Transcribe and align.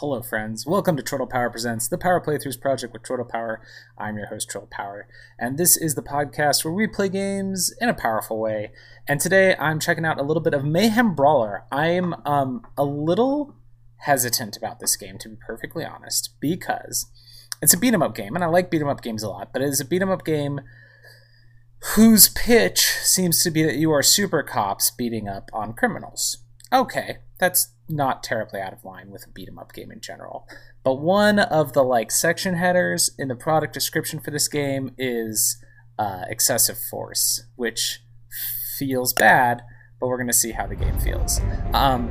Hello, 0.00 0.22
friends. 0.22 0.64
Welcome 0.64 0.96
to 0.96 1.02
Turtle 1.02 1.26
Power 1.26 1.50
Presents 1.50 1.88
the 1.88 1.98
Power 1.98 2.20
Playthroughs 2.20 2.60
Project 2.60 2.92
with 2.92 3.02
Turtle 3.02 3.24
Power. 3.24 3.60
I'm 3.98 4.16
your 4.16 4.28
host, 4.28 4.48
Turtle 4.48 4.68
Power, 4.70 5.08
and 5.40 5.58
this 5.58 5.76
is 5.76 5.96
the 5.96 6.04
podcast 6.04 6.64
where 6.64 6.72
we 6.72 6.86
play 6.86 7.08
games 7.08 7.74
in 7.80 7.88
a 7.88 7.94
powerful 7.94 8.38
way. 8.38 8.70
And 9.08 9.20
today 9.20 9.56
I'm 9.56 9.80
checking 9.80 10.04
out 10.04 10.20
a 10.20 10.22
little 10.22 10.40
bit 10.40 10.54
of 10.54 10.64
Mayhem 10.64 11.16
Brawler. 11.16 11.64
I'm 11.72 12.14
um, 12.24 12.64
a 12.76 12.84
little 12.84 13.56
hesitant 13.96 14.56
about 14.56 14.78
this 14.78 14.94
game, 14.94 15.18
to 15.18 15.30
be 15.30 15.36
perfectly 15.44 15.84
honest, 15.84 16.30
because 16.38 17.10
it's 17.60 17.74
a 17.74 17.76
beat 17.76 17.92
'em 17.92 18.00
up 18.00 18.14
game, 18.14 18.36
and 18.36 18.44
I 18.44 18.46
like 18.46 18.70
beat 18.70 18.80
'em 18.80 18.88
up 18.88 19.02
games 19.02 19.24
a 19.24 19.28
lot, 19.28 19.52
but 19.52 19.62
it 19.62 19.68
is 19.68 19.80
a 19.80 19.84
beat 19.84 20.00
'em 20.00 20.12
up 20.12 20.24
game 20.24 20.60
whose 21.96 22.28
pitch 22.28 22.82
seems 23.02 23.42
to 23.42 23.50
be 23.50 23.64
that 23.64 23.74
you 23.74 23.90
are 23.90 24.04
super 24.04 24.44
cops 24.44 24.92
beating 24.92 25.26
up 25.26 25.50
on 25.52 25.72
criminals. 25.72 26.38
Okay, 26.72 27.16
that's 27.40 27.74
not 27.88 28.22
terribly 28.22 28.60
out 28.60 28.72
of 28.72 28.84
line 28.84 29.10
with 29.10 29.24
a 29.26 29.30
beat 29.30 29.48
'em 29.48 29.58
up 29.58 29.72
game 29.72 29.90
in 29.90 30.00
general. 30.00 30.46
But 30.84 31.00
one 31.00 31.38
of 31.38 31.72
the 31.72 31.82
like 31.82 32.10
section 32.10 32.54
headers 32.54 33.10
in 33.18 33.28
the 33.28 33.34
product 33.34 33.72
description 33.74 34.20
for 34.20 34.30
this 34.30 34.48
game 34.48 34.94
is 34.98 35.62
uh, 35.98 36.24
excessive 36.28 36.78
force, 36.90 37.44
which 37.56 38.00
feels 38.78 39.12
bad, 39.12 39.62
but 40.00 40.06
we're 40.06 40.18
gonna 40.18 40.32
see 40.32 40.52
how 40.52 40.66
the 40.66 40.76
game 40.76 40.98
feels. 40.98 41.40
Um, 41.72 42.10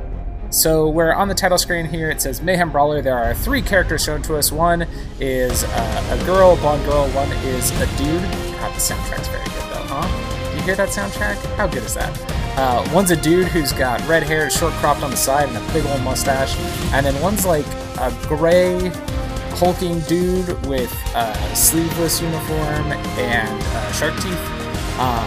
so 0.50 0.88
we're 0.88 1.12
on 1.12 1.28
the 1.28 1.34
title 1.34 1.58
screen 1.58 1.86
here. 1.86 2.10
It 2.10 2.20
says 2.20 2.40
Mayhem 2.42 2.70
Brawler. 2.72 3.02
There 3.02 3.16
are 3.18 3.34
three 3.34 3.62
characters 3.62 4.04
shown 4.04 4.22
to 4.22 4.36
us. 4.36 4.50
One 4.50 4.86
is 5.20 5.64
uh, 5.64 6.18
a 6.20 6.24
girl, 6.26 6.56
blonde 6.56 6.84
girl. 6.84 7.08
One 7.10 7.30
is 7.44 7.70
a 7.80 7.86
dude. 7.98 8.22
God, 8.58 8.74
the 8.74 8.80
soundtrack's 8.80 9.28
very 9.28 9.44
good 9.44 9.72
though, 9.72 9.86
huh? 9.86 10.50
Do 10.50 10.56
you 10.56 10.62
hear 10.62 10.76
that 10.76 10.88
soundtrack? 10.88 11.36
How 11.56 11.66
good 11.66 11.82
is 11.84 11.94
that? 11.94 12.47
Uh, 12.60 12.84
one's 12.92 13.12
a 13.12 13.16
dude 13.16 13.46
who's 13.46 13.72
got 13.72 14.04
red 14.08 14.24
hair, 14.24 14.50
short 14.50 14.72
cropped 14.74 15.04
on 15.04 15.12
the 15.12 15.16
side, 15.16 15.48
and 15.48 15.56
a 15.56 15.72
big 15.72 15.86
old 15.86 16.02
mustache. 16.02 16.58
And 16.92 17.06
then 17.06 17.14
one's 17.22 17.46
like 17.46 17.64
a 18.00 18.12
gray, 18.22 18.88
hulking 19.54 20.00
dude 20.00 20.48
with 20.66 20.92
a 21.14 21.54
sleeveless 21.54 22.20
uniform 22.20 22.90
and 22.90 23.62
uh, 23.62 23.92
shark 23.92 24.12
teeth. 24.16 24.50
Um, 24.98 25.24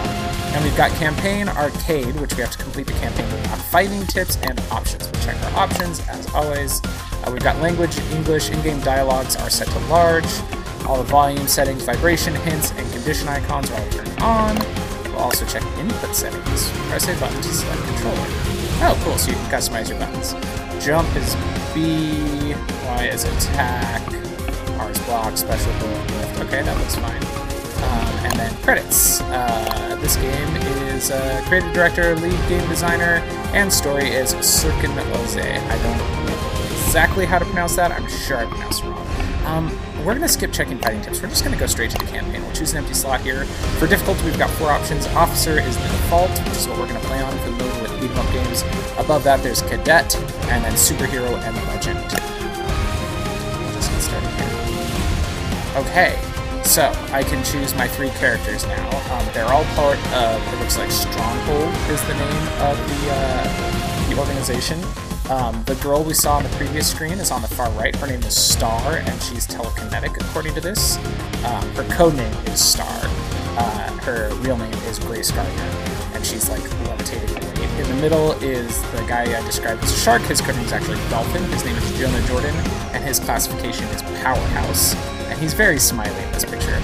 and 0.52 0.62
we've 0.62 0.76
got 0.76 0.90
Campaign 0.98 1.48
Arcade, 1.48 2.14
which 2.20 2.34
we 2.34 2.42
have 2.42 2.50
to 2.50 2.58
complete 2.58 2.86
the 2.86 2.92
campaign 2.92 3.24
with 3.32 3.48
our 3.48 3.56
fighting 3.56 4.06
tips 4.06 4.36
and 4.42 4.60
options. 4.70 5.10
We'll 5.10 5.22
check 5.22 5.42
our 5.42 5.60
options, 5.60 6.06
as 6.08 6.28
always. 6.34 6.82
Uh, 6.84 7.30
we've 7.32 7.42
got 7.42 7.56
language, 7.62 7.98
English, 8.10 8.50
in-game 8.50 8.80
dialogues 8.80 9.36
are 9.36 9.48
set 9.48 9.68
to 9.68 9.78
large. 9.86 10.28
All 10.84 10.98
the 10.98 11.04
volume 11.04 11.46
settings, 11.46 11.82
vibration 11.82 12.34
hints, 12.34 12.72
and 12.72 12.92
condition 12.92 13.26
icons 13.28 13.70
are 13.70 13.80
all 13.80 13.88
turned 13.88 14.20
on. 14.20 14.81
Also 15.16 15.46
check 15.46 15.62
input 15.78 16.14
settings. 16.14 16.70
Press 16.88 17.08
a 17.08 17.20
button 17.20 17.40
to 17.40 17.48
select 17.52 17.82
controller. 17.82 18.26
Oh, 18.84 19.00
cool, 19.04 19.16
so 19.16 19.30
you 19.30 19.36
can 19.36 19.50
customize 19.50 19.88
your 19.88 19.98
buttons. 19.98 20.34
Jump 20.84 21.08
is 21.16 21.36
B, 21.72 22.54
Y 22.84 23.10
is 23.12 23.24
attack, 23.24 24.02
R 24.80 24.90
is 24.90 24.98
block, 25.00 25.36
special 25.36 25.72
lift. 25.72 26.40
Okay, 26.40 26.62
that 26.62 26.76
looks 26.78 26.96
fine. 26.96 27.22
Um, 27.82 28.26
and 28.26 28.38
then 28.38 28.54
credits. 28.62 29.20
Uh, 29.22 29.96
this 30.00 30.16
game 30.16 30.56
is 30.88 31.10
uh, 31.10 31.42
creative 31.46 31.72
director, 31.72 32.16
lead 32.16 32.48
game 32.48 32.68
designer, 32.68 33.22
and 33.54 33.72
story 33.72 34.08
is 34.08 34.34
Sirkin 34.34 34.94
Oze. 35.14 35.36
I 35.38 35.82
don't 35.82 35.98
know 35.98 36.72
exactly 36.86 37.24
how 37.24 37.38
to 37.38 37.44
pronounce 37.44 37.76
that. 37.76 37.92
I'm 37.92 38.08
sure 38.08 38.38
I 38.38 38.46
pronounced 38.46 38.82
it 38.82 38.88
wrong. 38.88 39.06
Um, 39.46 39.78
we're 40.04 40.14
going 40.14 40.22
to 40.22 40.28
skip 40.28 40.52
checking 40.52 40.78
fighting 40.78 41.00
tips. 41.00 41.22
We're 41.22 41.28
just 41.28 41.44
going 41.44 41.54
to 41.54 41.60
go 41.60 41.66
straight 41.66 41.90
to 41.92 41.98
the 41.98 42.06
campaign. 42.06 42.42
We'll 42.42 42.52
choose 42.52 42.72
an 42.72 42.78
empty 42.78 42.94
slot 42.94 43.20
here. 43.20 43.44
For 43.78 43.86
difficulty, 43.86 44.24
we've 44.24 44.38
got 44.38 44.50
four 44.50 44.70
options. 44.70 45.06
Officer 45.08 45.60
is 45.60 45.76
the 45.76 45.84
default, 45.84 46.30
which 46.30 46.56
is 46.56 46.66
what 46.66 46.78
we're 46.78 46.88
going 46.88 47.00
to 47.00 47.06
play 47.06 47.22
on 47.22 47.32
for 47.38 47.50
the 47.50 47.64
with 47.80 48.00
beat 48.00 48.10
'em 48.10 48.18
up 48.18 48.32
games. 48.32 48.64
Above 48.98 49.22
that, 49.24 49.42
there's 49.42 49.62
Cadet, 49.62 50.16
and 50.50 50.64
then 50.64 50.72
Superhero 50.72 51.38
and 51.42 51.56
Legend. 51.68 51.98
We'll 53.62 53.72
just 53.74 53.90
get 53.90 54.02
started 54.02 54.30
here. 54.30 54.50
Okay, 55.82 56.18
so 56.64 56.92
I 57.12 57.22
can 57.22 57.44
choose 57.44 57.74
my 57.76 57.86
three 57.86 58.10
characters 58.10 58.66
now. 58.66 58.88
Um, 59.14 59.26
they're 59.32 59.46
all 59.46 59.64
part 59.76 59.98
of, 60.14 60.42
it 60.52 60.58
looks 60.58 60.78
like 60.78 60.90
Stronghold 60.90 61.72
is 61.90 62.02
the 62.08 62.14
name 62.14 62.48
of 62.60 62.76
the, 62.76 63.10
uh, 63.12 64.08
the 64.08 64.18
organization. 64.18 64.80
Um, 65.32 65.64
the 65.64 65.76
girl 65.76 66.04
we 66.04 66.12
saw 66.12 66.36
on 66.36 66.42
the 66.42 66.50
previous 66.50 66.90
screen 66.90 67.14
is 67.14 67.30
on 67.30 67.40
the 67.40 67.48
far 67.48 67.70
right. 67.70 67.96
Her 67.96 68.06
name 68.06 68.22
is 68.22 68.36
Star, 68.36 68.98
and 68.98 69.22
she's 69.22 69.46
telekinetic, 69.46 70.20
according 70.20 70.52
to 70.56 70.60
this. 70.60 70.98
Um, 71.46 71.66
her 71.70 71.84
code 71.84 72.16
name 72.16 72.34
is 72.48 72.62
Star. 72.62 73.00
Uh, 73.56 73.90
her 74.02 74.28
real 74.40 74.58
name 74.58 74.74
is 74.90 74.98
Grace 74.98 75.30
Gardner, 75.30 75.62
and 76.12 76.26
she's 76.26 76.50
like 76.50 76.62
levitating. 76.86 77.34
In 77.80 77.88
the 77.88 77.98
middle 78.02 78.32
is 78.42 78.82
the 78.92 79.02
guy 79.08 79.22
I 79.22 79.42
described 79.46 79.82
as 79.82 79.90
a 79.90 79.96
shark. 79.96 80.20
His 80.20 80.42
code 80.42 80.56
name 80.56 80.66
is 80.66 80.72
actually 80.72 80.98
Dolphin. 81.08 81.42
His 81.44 81.64
name 81.64 81.76
is 81.76 81.98
Jonah 81.98 82.26
Jordan, 82.26 82.54
and 82.92 83.02
his 83.02 83.18
classification 83.18 83.86
is 83.86 84.02
Powerhouse. 84.22 84.94
And 85.30 85.40
he's 85.40 85.54
very 85.54 85.78
smiley 85.78 86.22
in 86.24 86.32
this 86.32 86.44
picture. 86.44 86.78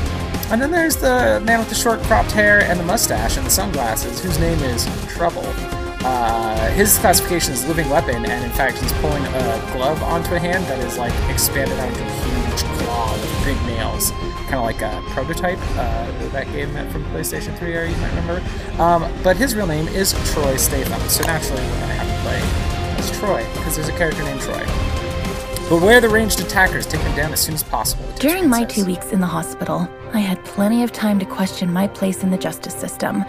And 0.51 0.63
then 0.63 0.71
there's 0.71 0.97
the 0.97 1.43
man 1.45 1.59
with 1.59 1.69
the 1.69 1.75
short 1.75 2.01
cropped 2.05 2.31
hair 2.31 2.63
and 2.63 2.81
the 2.81 2.85
mustache 2.85 3.37
and 3.37 3.45
the 3.45 3.51
sunglasses, 3.51 4.23
whose 4.23 4.39
name 4.39 4.59
is 4.61 4.89
Trouble. 5.07 5.45
Uh, 6.05 6.71
his 6.71 6.97
classification 6.99 7.53
is 7.53 7.67
living 7.67 7.89
weapon, 7.91 8.25
and 8.25 8.45
in 8.45 8.51
fact, 8.51 8.79
he's 8.79 8.93
pulling 8.95 9.25
a 9.25 9.71
glove 9.73 10.03
onto 10.03 10.35
a 10.35 10.39
hand 10.39 10.65
that 10.67 10.79
is 10.81 10.97
like 10.97 11.13
expanded 11.29 11.79
onto 11.79 12.01
a 12.01 12.11
huge 12.11 12.63
claw 12.79 13.13
with 13.13 13.45
big 13.45 13.57
nails, 13.67 14.13
kind 14.47 14.55
of 14.57 14.63
like 14.63 14.81
a 14.81 15.03
prototype. 15.09 15.59
Uh, 15.77 16.11
that 16.31 16.47
game 16.53 16.71
from 16.91 17.05
PlayStation 17.07 17.57
3 17.59 17.73
era, 17.73 17.91
you 17.91 17.97
might 17.97 18.11
remember. 18.11 18.43
Um, 18.81 19.11
but 19.25 19.37
his 19.37 19.55
real 19.55 19.67
name 19.67 19.89
is 19.89 20.13
Troy 20.33 20.57
Statham, 20.57 21.01
so 21.09 21.25
naturally 21.25 21.63
we're 21.63 21.81
gonna 21.81 21.95
have 21.95 22.09
to 22.09 22.23
play 22.23 22.99
as 22.99 23.19
Troy 23.19 23.45
because 23.55 23.77
there's 23.77 23.89
a 23.89 23.97
character 23.97 24.23
named 24.23 24.41
Troy. 24.41 24.65
Beware 25.69 26.01
the 26.01 26.09
ranged 26.09 26.41
attackers. 26.41 26.87
Take 26.87 27.03
them 27.03 27.15
down 27.15 27.31
as 27.31 27.41
soon 27.41 27.55
as 27.55 27.63
possible. 27.63 28.05
During 28.19 28.49
my 28.49 28.65
two 28.65 28.87
weeks 28.87 29.13
in 29.13 29.21
the 29.21 29.27
hospital, 29.27 29.87
I 30.15 30.21
had 30.21 30.43
plenty 30.45 30.83
of 30.83 30.91
time 30.91 31.19
to 31.19 31.27
question 31.27 31.71
my 31.71 31.87
place 31.87 32.23
in 32.23 32.31
the 32.31 32.39
justice 32.39 32.75
system. 32.75 33.25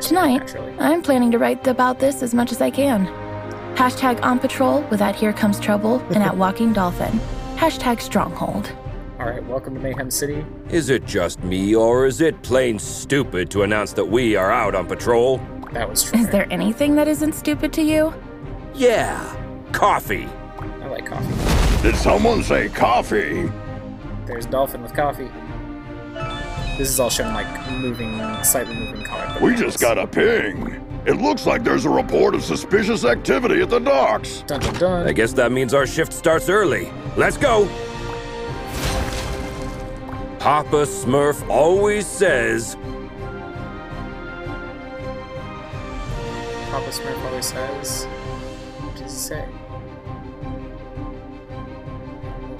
Tonight, 0.00 0.38
naturally. 0.38 0.74
I'm 0.78 1.00
planning 1.02 1.30
to 1.30 1.38
write 1.38 1.66
about 1.66 2.00
this 2.00 2.22
as 2.22 2.34
much 2.34 2.52
as 2.52 2.60
I 2.60 2.70
can. 2.70 3.06
Hashtag 3.76 4.22
on 4.22 4.38
patrol 4.38 4.82
with 4.90 5.00
at 5.00 5.16
Here 5.16 5.32
Comes 5.32 5.58
Trouble 5.58 6.00
and 6.10 6.22
at 6.22 6.36
Walking 6.36 6.74
Dolphin. 6.74 7.18
Hashtag 7.56 8.02
Stronghold. 8.02 8.70
All 9.18 9.26
right, 9.26 9.44
welcome 9.46 9.74
to 9.74 9.80
Mayhem 9.80 10.10
City. 10.10 10.44
Is 10.70 10.90
it 10.90 11.06
just 11.06 11.42
me, 11.42 11.74
or 11.74 12.06
is 12.06 12.20
it 12.20 12.40
plain 12.42 12.78
stupid 12.78 13.50
to 13.50 13.62
announce 13.62 13.92
that 13.94 14.04
we 14.04 14.36
are 14.36 14.52
out 14.52 14.74
on 14.74 14.86
patrol? 14.86 15.40
That 15.72 15.88
was 15.88 16.02
true. 16.04 16.20
Is 16.20 16.28
there 16.28 16.46
anything 16.52 16.94
that 16.96 17.08
isn't 17.08 17.32
stupid 17.32 17.72
to 17.72 17.82
you? 17.82 18.12
Yeah, 18.74 19.34
coffee. 19.72 20.28
I 20.58 20.86
like 20.88 21.06
coffee. 21.06 21.82
Did 21.82 21.96
someone 21.96 22.42
say 22.42 22.68
coffee? 22.68 23.50
There's 24.26 24.46
Dolphin 24.46 24.82
with 24.82 24.94
coffee. 24.94 25.30
This 26.78 26.90
is 26.90 27.00
all 27.00 27.10
shown 27.10 27.34
like 27.34 27.70
moving, 27.72 28.14
slightly 28.44 28.76
moving 28.76 29.02
comic. 29.02 29.42
We 29.42 29.56
just 29.56 29.80
got 29.80 29.98
a 29.98 30.06
ping. 30.06 30.80
It 31.06 31.14
looks 31.14 31.44
like 31.44 31.64
there's 31.64 31.84
a 31.84 31.90
report 31.90 32.36
of 32.36 32.44
suspicious 32.44 33.04
activity 33.04 33.60
at 33.62 33.68
the 33.68 33.80
docks. 33.80 34.44
Dun 34.46 34.60
dun 34.60 34.74
dun. 34.74 35.08
I 35.08 35.12
guess 35.12 35.32
that 35.32 35.50
means 35.50 35.74
our 35.74 35.88
shift 35.88 36.12
starts 36.12 36.48
early. 36.48 36.88
Let's 37.16 37.36
go. 37.36 37.66
Papa 40.38 40.86
Smurf 40.86 41.48
always 41.48 42.06
says. 42.06 42.76
Papa 46.70 46.90
Smurf 46.90 47.24
always 47.24 47.46
says. 47.46 48.04
What 48.04 48.94
does 48.94 49.12
he 49.12 49.18
say? 49.18 49.48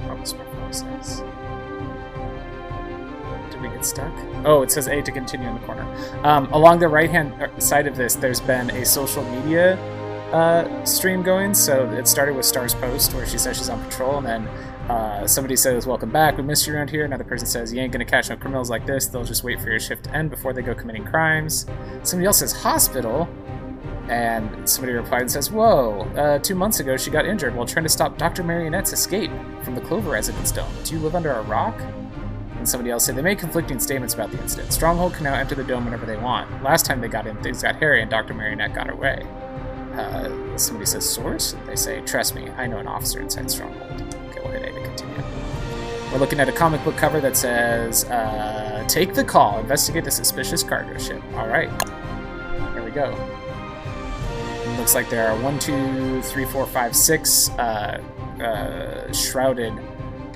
Papa 0.08 0.22
Smurf 0.22 0.60
always 0.60 0.78
says. 0.80 1.22
Did 3.60 3.70
we 3.70 3.76
get 3.76 3.84
stuck? 3.84 4.12
Oh, 4.44 4.62
it 4.62 4.70
says 4.70 4.86
A 4.86 5.02
to 5.02 5.10
continue 5.10 5.48
in 5.48 5.54
the 5.54 5.66
corner. 5.66 5.82
Um, 6.22 6.46
along 6.52 6.78
the 6.78 6.86
right 6.86 7.10
hand 7.10 7.34
side 7.60 7.88
of 7.88 7.96
this, 7.96 8.14
there's 8.14 8.40
been 8.40 8.70
a 8.70 8.84
social 8.84 9.24
media 9.24 9.76
uh, 10.32 10.84
stream 10.84 11.22
going. 11.22 11.54
So 11.54 11.90
it 11.90 12.06
started 12.06 12.36
with 12.36 12.44
Star's 12.44 12.74
post 12.74 13.14
where 13.14 13.26
she 13.26 13.36
says 13.36 13.56
she's 13.56 13.68
on 13.68 13.82
patrol, 13.84 14.18
and 14.18 14.26
then 14.26 14.46
uh, 14.88 15.26
somebody 15.26 15.56
says, 15.56 15.86
Welcome 15.86 16.10
back, 16.10 16.36
we 16.36 16.44
missed 16.44 16.66
you 16.68 16.74
around 16.74 16.90
here. 16.90 17.04
Another 17.04 17.24
person 17.24 17.46
says, 17.46 17.72
You 17.72 17.80
ain't 17.80 17.92
gonna 17.92 18.04
catch 18.04 18.30
no 18.30 18.36
criminals 18.36 18.70
like 18.70 18.86
this, 18.86 19.06
they'll 19.06 19.24
just 19.24 19.42
wait 19.42 19.60
for 19.60 19.70
your 19.70 19.80
shift 19.80 20.04
to 20.04 20.14
end 20.14 20.30
before 20.30 20.52
they 20.52 20.62
go 20.62 20.74
committing 20.74 21.04
crimes. 21.04 21.66
Somebody 22.04 22.26
else 22.26 22.38
says, 22.38 22.52
Hospital. 22.52 23.28
And 24.08 24.66
somebody 24.66 24.94
replied 24.94 25.20
and 25.20 25.30
says, 25.30 25.50
Whoa, 25.50 26.00
uh, 26.16 26.38
two 26.38 26.54
months 26.54 26.80
ago 26.80 26.96
she 26.96 27.10
got 27.10 27.26
injured 27.26 27.54
while 27.54 27.66
trying 27.66 27.82
to 27.82 27.90
stop 27.90 28.16
Dr. 28.16 28.42
Marionette's 28.42 28.94
escape 28.94 29.30
from 29.62 29.74
the 29.74 29.82
Clover 29.82 30.12
Residence 30.12 30.50
Dome. 30.50 30.72
Do 30.84 30.94
you 30.94 31.00
live 31.00 31.14
under 31.14 31.32
a 31.32 31.42
rock? 31.42 31.78
And 32.58 32.68
somebody 32.68 32.90
else 32.90 33.04
said 33.04 33.14
they 33.14 33.22
made 33.22 33.38
conflicting 33.38 33.78
statements 33.78 34.14
about 34.14 34.32
the 34.32 34.40
incident. 34.42 34.72
Stronghold 34.72 35.14
can 35.14 35.24
now 35.24 35.34
enter 35.34 35.54
the 35.54 35.62
dome 35.62 35.84
whenever 35.84 36.06
they 36.06 36.16
want. 36.16 36.62
Last 36.62 36.84
time 36.84 37.00
they 37.00 37.08
got 37.08 37.26
in, 37.26 37.36
things 37.42 37.62
got 37.62 37.76
hairy 37.76 38.02
and 38.02 38.10
Dr. 38.10 38.34
Marionette 38.34 38.74
got 38.74 38.88
her 38.88 38.96
way. 38.96 39.24
Uh, 39.94 40.56
somebody 40.58 40.86
says 40.86 41.08
source. 41.08 41.54
They 41.66 41.76
say, 41.76 42.00
trust 42.02 42.34
me, 42.34 42.50
I 42.50 42.66
know 42.66 42.78
an 42.78 42.88
officer 42.88 43.20
inside 43.20 43.50
Stronghold. 43.50 44.02
Okay, 44.30 44.40
we'll 44.42 44.52
hit 44.52 44.62
A 44.62 44.72
to 44.72 44.82
continue. 44.82 45.24
We're 46.12 46.18
looking 46.18 46.40
at 46.40 46.48
a 46.48 46.52
comic 46.52 46.82
book 46.84 46.96
cover 46.96 47.20
that 47.20 47.36
says, 47.36 48.04
uh, 48.04 48.84
take 48.88 49.14
the 49.14 49.24
call, 49.24 49.60
investigate 49.60 50.04
the 50.04 50.10
suspicious 50.10 50.62
cargo 50.62 50.98
ship. 50.98 51.22
All 51.34 51.46
right, 51.46 51.70
here 52.72 52.82
we 52.82 52.90
go. 52.90 53.10
looks 54.78 54.94
like 54.94 55.10
there 55.10 55.28
are 55.28 55.40
one, 55.42 55.58
two, 55.58 56.22
three, 56.22 56.44
four, 56.44 56.66
five, 56.66 56.96
six 56.96 57.50
uh, 57.50 58.02
uh, 58.40 59.12
shrouded 59.12 59.72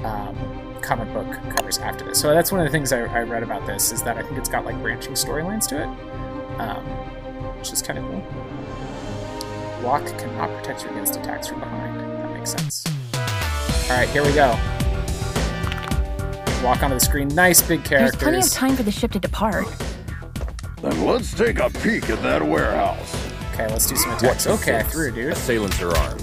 um, 0.05 0.72
comic 0.82 1.12
book 1.12 1.32
covers 1.56 1.79
after 1.79 2.05
this. 2.05 2.20
So 2.20 2.31
that's 2.31 2.52
one 2.52 2.61
of 2.61 2.67
the 2.67 2.70
things 2.70 2.93
I, 2.93 3.00
I, 3.02 3.23
read 3.23 3.43
about 3.43 3.67
this 3.67 3.93
is 3.93 4.02
that 4.02 4.17
I 4.19 4.23
think 4.23 4.37
it's 4.37 4.49
got 4.49 4.64
like 4.64 4.81
branching 4.82 5.12
storylines 5.12 5.67
to 5.69 5.82
it, 5.82 6.61
um, 6.61 6.84
which 7.58 7.73
is 7.73 7.81
kind 7.81 7.99
of 7.99 8.05
cool. 8.05 8.25
Walk 9.82 10.06
cannot 10.19 10.50
protect 10.58 10.84
you 10.84 10.90
against 10.90 11.17
attacks 11.17 11.49
from 11.49 11.61
behind. 11.61 11.99
That 11.99 12.32
makes 12.32 12.50
sense. 12.50 12.84
All 13.14 13.99
right, 13.99 14.08
here 14.11 14.25
we 14.25 14.32
go. 14.32 14.50
Walk 16.62 16.82
onto 16.82 16.94
the 16.94 17.00
screen. 17.00 17.29
Nice 17.29 17.61
big 17.61 17.84
characters. 17.84 18.12
There's 18.12 18.23
plenty 18.23 18.38
of 18.38 18.50
time 18.50 18.76
for 18.76 18.82
the 18.82 18.93
ship 18.93 19.11
to 19.12 19.19
depart. 19.19 19.67
Then 20.81 21.05
let's 21.05 21.32
take 21.32 21.58
a 21.58 21.70
peek 21.70 22.11
at 22.11 22.23
that 22.23 22.43
warehouse. 22.43 23.17
Okay, 23.52 23.69
let's 23.69 23.87
do 23.87 23.96
some 23.96 24.12
attacks. 24.12 24.46
Okay, 24.46 24.79
I 24.79 24.82
threw, 24.82 25.11
dude. 25.11 25.32
Assailants 25.32 25.81
are 25.82 25.94
armed. 25.96 26.23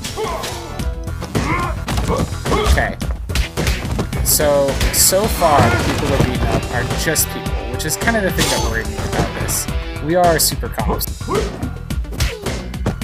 Okay. 2.70 2.98
So, 4.30 4.70
so 4.94 5.26
far, 5.26 5.60
the 5.60 5.92
people 5.92 6.10
we're 6.12 6.24
beating 6.24 6.48
up 6.48 6.64
are 6.72 6.84
just 7.04 7.28
people, 7.30 7.52
which 7.72 7.84
is 7.84 7.98
kind 7.98 8.16
of 8.16 8.24
the 8.24 8.32
thing 8.32 8.48
that 8.52 8.70
worried 8.70 8.88
me 8.88 8.94
about 8.94 9.42
this. 9.42 9.68
We 10.06 10.16
are 10.16 10.40
super 10.40 10.70
cops. 10.70 11.08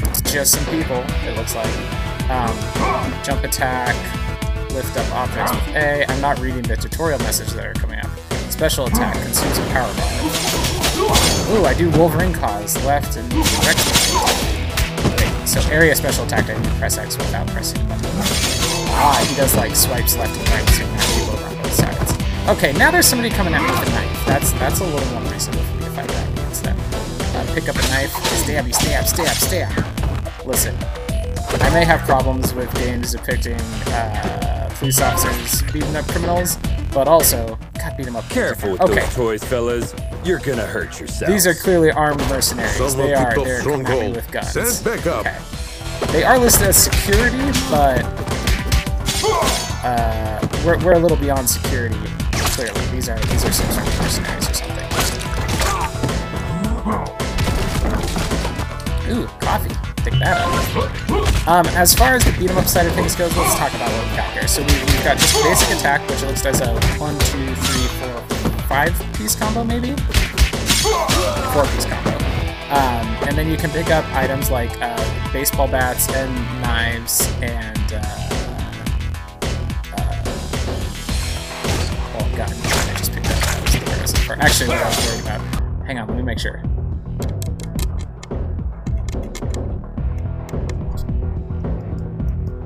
It's 0.04 0.22
just 0.32 0.54
some 0.54 0.66
people, 0.66 1.04
it 1.28 1.36
looks 1.36 1.56
like. 1.56 1.68
Um, 2.30 2.56
jump 3.24 3.44
attack, 3.44 3.96
lift 4.72 4.96
up 4.98 5.12
objects 5.14 5.52
with 5.52 5.76
A. 5.76 6.06
I'm 6.10 6.22
not 6.22 6.40
reading 6.40 6.62
the 6.62 6.78
tutorial 6.78 7.20
messages 7.20 7.54
that 7.56 7.66
are 7.66 7.74
coming 7.74 8.00
up. 8.00 8.10
Special 8.50 8.86
attack 8.86 9.16
consumes 9.16 9.58
a 9.58 9.66
power 9.74 9.94
bar. 9.96 11.58
Ooh, 11.58 11.66
I 11.66 11.74
do 11.76 11.90
Wolverine 11.98 12.34
claws, 12.34 12.82
left 12.86 13.18
and 13.18 13.30
direction. 13.30 14.16
Wait, 15.18 15.48
so 15.48 15.60
area 15.70 15.96
special 15.96 16.24
attack, 16.24 16.50
I 16.50 16.54
can 16.54 16.80
press 16.80 16.98
X 16.98 17.18
without 17.18 17.48
pressing 17.48 17.82
the 17.90 17.96
button. 17.96 18.55
Ah, 18.98 19.26
he 19.28 19.36
does 19.36 19.56
like 19.56 19.76
swipes 19.76 20.18
left 20.18 20.38
and 20.38 20.50
right, 20.50 20.70
so 20.70 20.84
you 20.84 20.90
can 20.90 21.00
people 21.14 21.34
over 21.34 21.46
on 21.46 21.64
both 21.64 21.74
sides. 21.74 22.50
Okay, 22.50 22.74
now 22.74 22.92
there's 22.92 23.06
somebody 23.06 23.30
coming 23.30 23.54
at 23.54 23.62
me 23.62 23.70
with 23.70 23.88
a 23.88 23.92
knife. 23.92 24.26
That's 24.26 24.52
that's 24.54 24.80
a 24.80 24.86
little 24.86 25.20
more 25.20 25.32
reasonable 25.32 25.64
for 25.64 25.76
me 25.76 25.84
to 25.84 25.92
fight 25.92 26.08
back 26.08 26.30
against 26.34 26.64
them. 26.64 26.78
Uh, 27.36 27.54
pick 27.54 27.68
up 27.68 27.76
a 27.76 27.88
knife, 27.90 28.14
stabby, 28.46 28.74
stab, 28.74 29.06
stab, 29.06 29.36
stab. 29.36 30.46
Listen, 30.46 30.76
I 31.62 31.70
may 31.74 31.86
have 31.86 32.02
problems 32.02 32.54
with 32.54 32.74
games 32.76 33.12
depicting 33.12 33.60
uh, 33.88 34.70
police 34.76 35.02
officers 35.02 35.62
beating 35.72 35.96
up 35.96 36.06
criminals, 36.08 36.58
but 36.94 37.08
also, 37.08 37.58
God, 37.78 37.98
beat 37.98 38.06
them 38.06 38.16
up. 38.16 38.28
Careful 38.30 38.74
with 38.74 38.82
okay. 38.82 39.02
those 39.02 39.16
toys, 39.16 39.44
fellas. 39.44 39.96
You're 40.24 40.40
gonna 40.40 40.66
hurt 40.66 41.00
yourself. 41.00 41.32
These 41.32 41.48
are 41.48 41.54
clearly 41.54 41.92
armed 41.92 42.22
mercenaries. 42.30 42.76
Some 42.76 42.98
they 42.98 43.14
are. 43.14 43.36
They're 43.36 43.62
coming 43.62 44.14
with 44.14 44.32
guns. 44.32 44.50
Stand 44.50 44.84
back 44.84 45.08
up. 45.08 45.26
Okay. 45.26 46.12
They 46.12 46.24
are 46.24 46.38
listed 46.38 46.68
as 46.68 46.78
security, 46.78 47.38
but 47.70 48.04
uh, 49.86 50.48
we're, 50.66 50.84
we're 50.84 50.94
a 50.94 51.00
little 51.00 51.18
beyond 51.18 51.48
security. 51.48 51.96
Clearly, 52.32 52.86
these 52.88 53.08
are 53.08 53.20
these 53.20 53.46
are 53.46 53.52
some 53.54 53.70
sort 53.72 53.88
of 53.88 54.02
mercenaries 54.02 54.50
or 54.50 54.54
something. 54.54 54.86
Ooh, 59.12 59.28
coffee. 59.40 59.70
Take 59.98 60.20
that 60.20 60.42
up. 60.42 61.48
Um, 61.48 61.66
as 61.76 61.94
far 61.94 62.16
as 62.16 62.26
the 62.26 62.32
beat 62.40 62.50
'em 62.50 62.58
up 62.58 62.66
side 62.66 62.88
of 62.88 62.94
things 62.94 63.16
goes, 63.16 63.36
let's 63.38 63.56
talk 63.56 63.74
about 63.76 63.92
what 63.92 64.10
we 64.10 64.16
got 64.16 64.34
here. 64.34 64.48
So 64.48 64.64
we, 64.64 64.72
have 64.72 65.04
got 65.04 65.18
just 65.18 65.36
basic 65.44 65.78
attack, 65.78 66.02
which 66.10 66.24
looks 66.24 66.46
as 66.46 66.62
a 66.62 66.74
one, 66.98 67.18
two, 67.20 67.54
three, 67.56 67.88
four, 68.00 68.22
five-piece 68.68 69.36
combo, 69.36 69.64
maybe? 69.64 69.94
Four-piece 71.54 71.86
combo. 71.86 72.12
Um, 72.72 73.06
and 73.28 73.38
then 73.38 73.48
you 73.48 73.58
can 73.58 73.70
pick 73.70 73.92
up 73.92 74.06
items 74.16 74.50
like 74.50 74.72
uh, 74.82 75.32
baseball 75.32 75.68
bats 75.68 76.10
and 76.10 76.34
knives 76.62 77.32
and... 77.42 77.75
the 84.38 84.44
Actually, 84.44 84.70
what 84.70 84.78
I 84.78 84.88
was 84.88 85.08
worried 85.08 85.22
about. 85.22 85.86
Hang 85.86 86.00
on, 86.00 86.08
let 86.08 86.18
me 86.18 86.24
make 86.24 86.40
sure. 86.40 86.64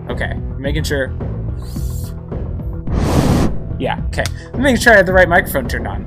Okay, 0.09 0.33
making 0.57 0.83
sure. 0.83 1.13
Yeah, 3.79 4.03
okay. 4.07 4.23
I'm 4.53 4.61
making 4.61 4.81
sure 4.81 4.93
I 4.93 4.97
had 4.97 5.05
the 5.05 5.13
right 5.13 5.29
microphone 5.29 5.67
turned 5.69 5.87
on. 5.87 6.05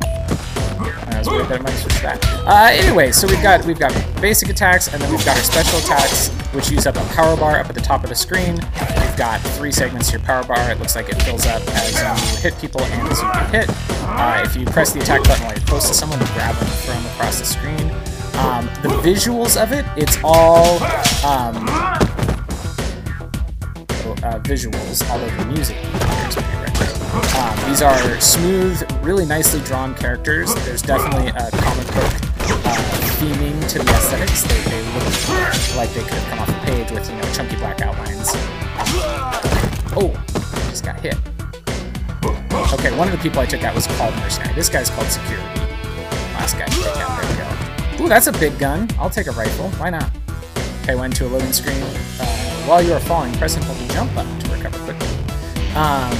I 0.00 1.18
was 1.18 1.28
worried 1.28 1.48
that 1.48 1.60
I 1.60 1.62
might 1.62 1.74
switch. 1.74 1.88
Uh, 2.04 2.68
anyway, 2.70 3.10
so 3.12 3.26
we've 3.26 3.42
got 3.42 3.64
we've 3.66 3.78
got 3.78 3.92
basic 4.22 4.48
attacks, 4.48 4.88
and 4.88 5.02
then 5.02 5.10
we've 5.10 5.24
got 5.24 5.36
our 5.36 5.42
special 5.42 5.78
attacks, 5.80 6.28
which 6.54 6.70
use 6.70 6.86
up 6.86 6.96
a 6.96 7.04
power 7.14 7.36
bar 7.36 7.58
up 7.58 7.68
at 7.68 7.74
the 7.74 7.80
top 7.80 8.04
of 8.04 8.08
the 8.08 8.14
screen. 8.14 8.54
We've 8.54 9.16
got 9.16 9.40
three 9.40 9.72
segments 9.72 10.10
to 10.10 10.18
your 10.18 10.24
power 10.24 10.44
bar. 10.44 10.70
It 10.70 10.78
looks 10.78 10.94
like 10.94 11.08
it 11.08 11.20
fills 11.22 11.44
up 11.46 11.60
as 11.68 12.00
you 12.00 12.38
hit 12.40 12.58
people 12.60 12.80
and 12.80 13.08
as 13.08 13.20
you 13.20 13.32
get 13.32 13.68
hit. 13.68 13.97
Uh, 14.10 14.42
if 14.44 14.56
you 14.56 14.64
press 14.66 14.92
the 14.92 15.00
attack 15.00 15.22
button 15.24 15.44
while 15.44 15.54
you're 15.54 15.66
close 15.66 15.88
to 15.88 15.94
someone, 15.94 16.18
grab 16.18 16.54
them 16.56 16.68
them 16.86 17.06
across 17.12 17.38
the 17.38 17.44
screen. 17.44 17.90
Um, 18.38 18.66
the 18.82 18.88
visuals 19.02 19.60
of 19.60 19.72
it, 19.72 19.84
it's 19.96 20.18
all 20.24 20.76
um, 21.24 21.68
uh, 24.24 24.38
visuals, 24.40 25.08
although 25.10 25.30
the 25.36 25.44
music 25.46 25.76
um, 27.38 27.68
these 27.68 27.82
are 27.82 28.20
smooth, 28.20 28.82
really 29.02 29.26
nicely 29.26 29.60
drawn 29.60 29.94
characters. 29.94 30.54
There's 30.64 30.82
definitely 30.82 31.28
a 31.28 31.50
comic 31.50 31.86
book 31.88 32.12
uh, 32.64 32.76
theming 33.18 33.68
to 33.70 33.78
the 33.78 33.90
aesthetics. 33.90 34.42
They, 34.42 34.60
they 34.70 34.82
look 34.94 35.76
like 35.76 35.90
they 35.94 36.02
could 36.02 36.14
have 36.14 36.28
come 36.30 36.38
off 36.40 36.48
a 36.48 36.66
page 36.66 36.90
with, 36.90 37.08
you 37.10 37.16
know, 37.16 37.32
chunky 37.32 37.56
black 37.56 37.80
outlines. 37.80 38.30
Oh, 39.96 40.12
just 40.70 40.84
got 40.84 41.00
hit. 41.00 41.16
Okay, 42.74 42.96
one 42.96 43.08
of 43.08 43.12
the 43.12 43.18
people 43.22 43.40
I 43.40 43.46
took 43.46 43.62
out 43.62 43.74
was 43.74 43.86
called 43.86 44.14
Mercenary. 44.16 44.54
This 44.54 44.68
guy's 44.68 44.90
called 44.90 45.08
Security. 45.08 45.60
Last 46.34 46.58
guy 46.58 46.66
to 46.66 46.70
take 46.70 46.96
out. 46.96 47.22
There 47.22 47.30
we 47.30 47.36
go. 47.98 48.04
Ooh, 48.04 48.08
that's 48.08 48.26
a 48.26 48.32
big 48.32 48.58
gun. 48.58 48.88
I'll 48.98 49.10
take 49.10 49.26
a 49.26 49.32
rifle. 49.32 49.70
Why 49.70 49.90
not? 49.90 50.10
Okay, 50.82 50.94
went 50.94 51.16
to 51.16 51.26
a 51.26 51.28
loading 51.28 51.52
screen. 51.52 51.82
Uh, 52.20 52.26
while 52.66 52.82
you 52.82 52.92
are 52.92 53.00
falling, 53.00 53.32
press 53.34 53.56
and 53.56 53.64
hold 53.64 53.78
the 53.78 53.92
jump 53.94 54.14
button 54.14 54.38
to 54.40 54.50
recover 54.52 54.78
quickly. 54.84 55.08
Um, 55.74 56.12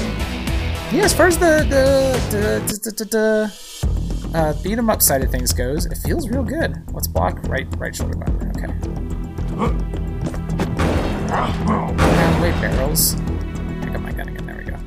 yeah, 0.91 1.05
as 1.05 1.13
far 1.15 1.27
as 1.27 1.37
the 1.39 1.65
the 1.69 2.19
the, 2.31 2.91
the, 2.91 3.05
the, 3.05 4.39
uh, 4.39 4.53
beat 4.63 4.79
'em 4.79 4.89
up 4.91 5.03
side 5.03 5.23
of 5.23 5.31
things 5.31 5.53
goes, 5.53 5.87
it 5.87 5.99
feels 5.99 6.29
real 6.29 6.45
good. 6.45 6.77
Let's 6.93 7.07
block 7.07 7.43
right 7.49 7.67
right 7.77 7.95
shoulder 7.95 8.17
button. 8.17 8.51
Okay. 8.57 8.73
Wait 12.41 12.55
barrels. 12.61 13.15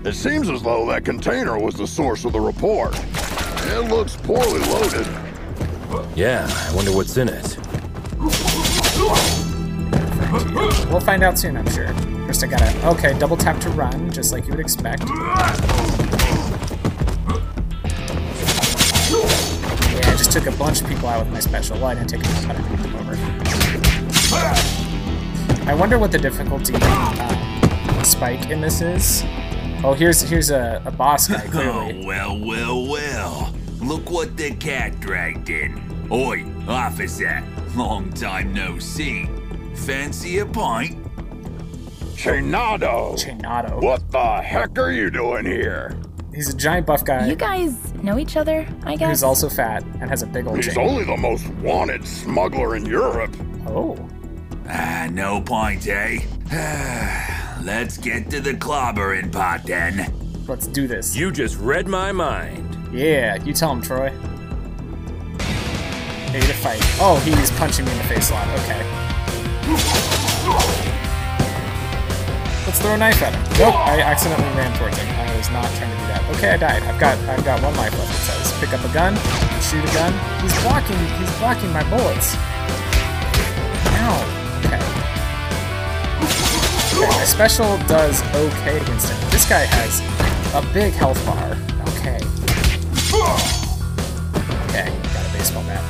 It 0.03 0.13
seems 0.13 0.49
as 0.49 0.63
though 0.63 0.87
that 0.87 1.05
container 1.05 1.59
was 1.59 1.75
the 1.75 1.85
source 1.85 2.25
of 2.25 2.33
the 2.33 2.39
report. 2.39 2.95
It 2.97 3.87
looks 3.87 4.15
poorly 4.15 4.59
loaded. 4.61 5.07
Yeah, 6.15 6.47
I 6.49 6.73
wonder 6.75 6.91
what's 6.91 7.17
in 7.17 7.29
it. 7.29 7.55
We'll 10.89 11.01
find 11.01 11.21
out 11.21 11.37
soon, 11.37 11.55
I'm 11.55 11.69
sure. 11.69 11.93
First 12.25 12.43
I 12.43 12.47
gotta... 12.47 12.87
Okay, 12.87 13.15
double 13.19 13.37
tap 13.37 13.59
to 13.61 13.69
run, 13.69 14.11
just 14.11 14.31
like 14.31 14.45
you 14.45 14.51
would 14.51 14.59
expect. 14.59 15.03
Yeah, 15.03 15.15
I 20.03 20.15
just 20.17 20.31
took 20.31 20.47
a 20.47 20.51
bunch 20.57 20.81
of 20.81 20.87
people 20.89 21.09
out 21.09 21.23
with 21.23 21.31
my 21.31 21.39
special. 21.39 21.77
Well, 21.77 21.85
I 21.85 21.93
didn't 21.93 22.09
take 22.09 22.23
them 22.23 22.33
out, 22.37 22.47
but 22.47 22.57
I 22.57 22.61
moved 22.69 22.83
them 22.83 22.95
over. 22.95 23.15
I 25.69 25.75
wonder 25.75 25.99
what 25.99 26.11
the 26.11 26.17
difficulty 26.17 26.73
uh, 26.75 28.03
spike 28.03 28.49
in 28.49 28.61
this 28.61 28.81
is. 28.81 29.23
Oh, 29.83 29.93
here's 29.93 30.21
here's 30.21 30.51
a, 30.51 30.79
a 30.85 30.91
boss 30.91 31.27
guy, 31.27 31.39
clearly. 31.47 32.03
Oh, 32.03 32.05
well, 32.05 32.39
well, 32.39 32.87
well. 32.87 33.55
Look 33.81 34.11
what 34.11 34.37
the 34.37 34.53
cat 34.55 34.99
dragged 34.99 35.49
in. 35.49 35.81
Oi, 36.11 36.45
officer. 36.67 37.43
Long 37.75 38.13
time 38.13 38.53
no 38.53 38.77
see. 38.77 39.27
Fancy 39.73 40.37
a 40.37 40.45
pint? 40.45 41.03
Chenado! 42.15 43.15
Chenado. 43.17 43.81
What 43.81 44.11
the 44.11 44.41
heck 44.43 44.77
are 44.77 44.91
you 44.91 45.09
doing 45.09 45.47
here? 45.47 45.97
He's 46.31 46.53
a 46.53 46.55
giant 46.55 46.85
buff 46.85 47.03
guy. 47.03 47.25
You 47.27 47.35
guys 47.35 47.91
know 47.95 48.19
each 48.19 48.37
other, 48.37 48.67
I 48.83 48.95
guess? 48.95 49.09
He's 49.09 49.23
also 49.23 49.49
fat 49.49 49.83
and 49.99 50.11
has 50.11 50.21
a 50.21 50.27
big 50.27 50.45
old 50.45 50.57
He's 50.57 50.67
chain. 50.67 50.77
only 50.77 51.05
the 51.05 51.17
most 51.17 51.47
wanted 51.55 52.05
smuggler 52.05 52.75
in 52.75 52.85
Europe. 52.85 53.35
Oh. 53.65 53.97
Ah, 54.67 55.07
no 55.11 55.41
point, 55.41 55.87
eh? 55.87 56.19
Let's 57.63 57.97
get 57.97 58.31
to 58.31 58.39
the 58.39 58.53
clobbering 58.53 59.31
pot 59.31 59.63
then. 59.65 60.11
Let's 60.47 60.65
do 60.65 60.87
this. 60.87 61.15
You 61.15 61.31
just 61.31 61.59
read 61.59 61.87
my 61.87 62.11
mind. 62.11 62.75
Yeah, 62.91 63.35
you 63.43 63.53
tell 63.53 63.71
him, 63.71 63.83
Troy. 63.83 64.09
Ready 66.33 66.47
to 66.47 66.53
fight. 66.57 66.81
Oh, 66.97 67.21
he's 67.23 67.51
punching 67.51 67.85
me 67.85 67.91
in 67.91 67.97
the 67.99 68.03
face 68.05 68.31
a 68.31 68.33
lot. 68.33 68.47
Okay. 68.61 68.81
Let's 72.65 72.79
throw 72.81 72.95
a 72.95 72.97
knife 72.97 73.21
at 73.21 73.35
him. 73.35 73.43
Nope, 73.59 73.75
I 73.75 74.01
accidentally 74.01 74.49
ran 74.57 74.75
towards 74.79 74.97
him. 74.97 75.07
I 75.13 75.37
was 75.37 75.51
not 75.51 75.69
trying 75.77 75.91
to 75.91 75.97
do 75.97 76.07
that. 76.09 76.25
Okay, 76.37 76.49
I 76.49 76.57
died. 76.57 76.81
I've 76.83 76.99
got 76.99 77.17
I've 77.29 77.45
got 77.45 77.61
one 77.61 77.75
life 77.75 77.93
left, 77.93 78.09
it 78.09 78.23
says. 78.25 78.57
Pick 78.59 78.73
up 78.73 78.83
a 78.83 78.93
gun, 78.93 79.13
shoot 79.61 79.85
a 79.85 79.93
gun. 79.93 80.13
He's 80.41 80.55
blocking 80.63 80.97
he's 81.19 81.29
blocking 81.37 81.71
my 81.71 81.83
bullets. 81.91 82.33
Okay, 87.01 87.17
my 87.17 87.25
special 87.25 87.77
does 87.87 88.21
okay 88.35 88.77
against 88.77 89.09
him. 89.09 89.29
This 89.31 89.49
guy 89.49 89.65
has 89.65 90.01
a 90.53 90.61
big 90.71 90.93
health 90.93 91.17
bar. 91.25 91.57
Okay. 91.97 92.19
Okay, 94.69 94.85
got 95.09 95.25
a 95.25 95.33
baseball 95.33 95.63
bat. 95.63 95.81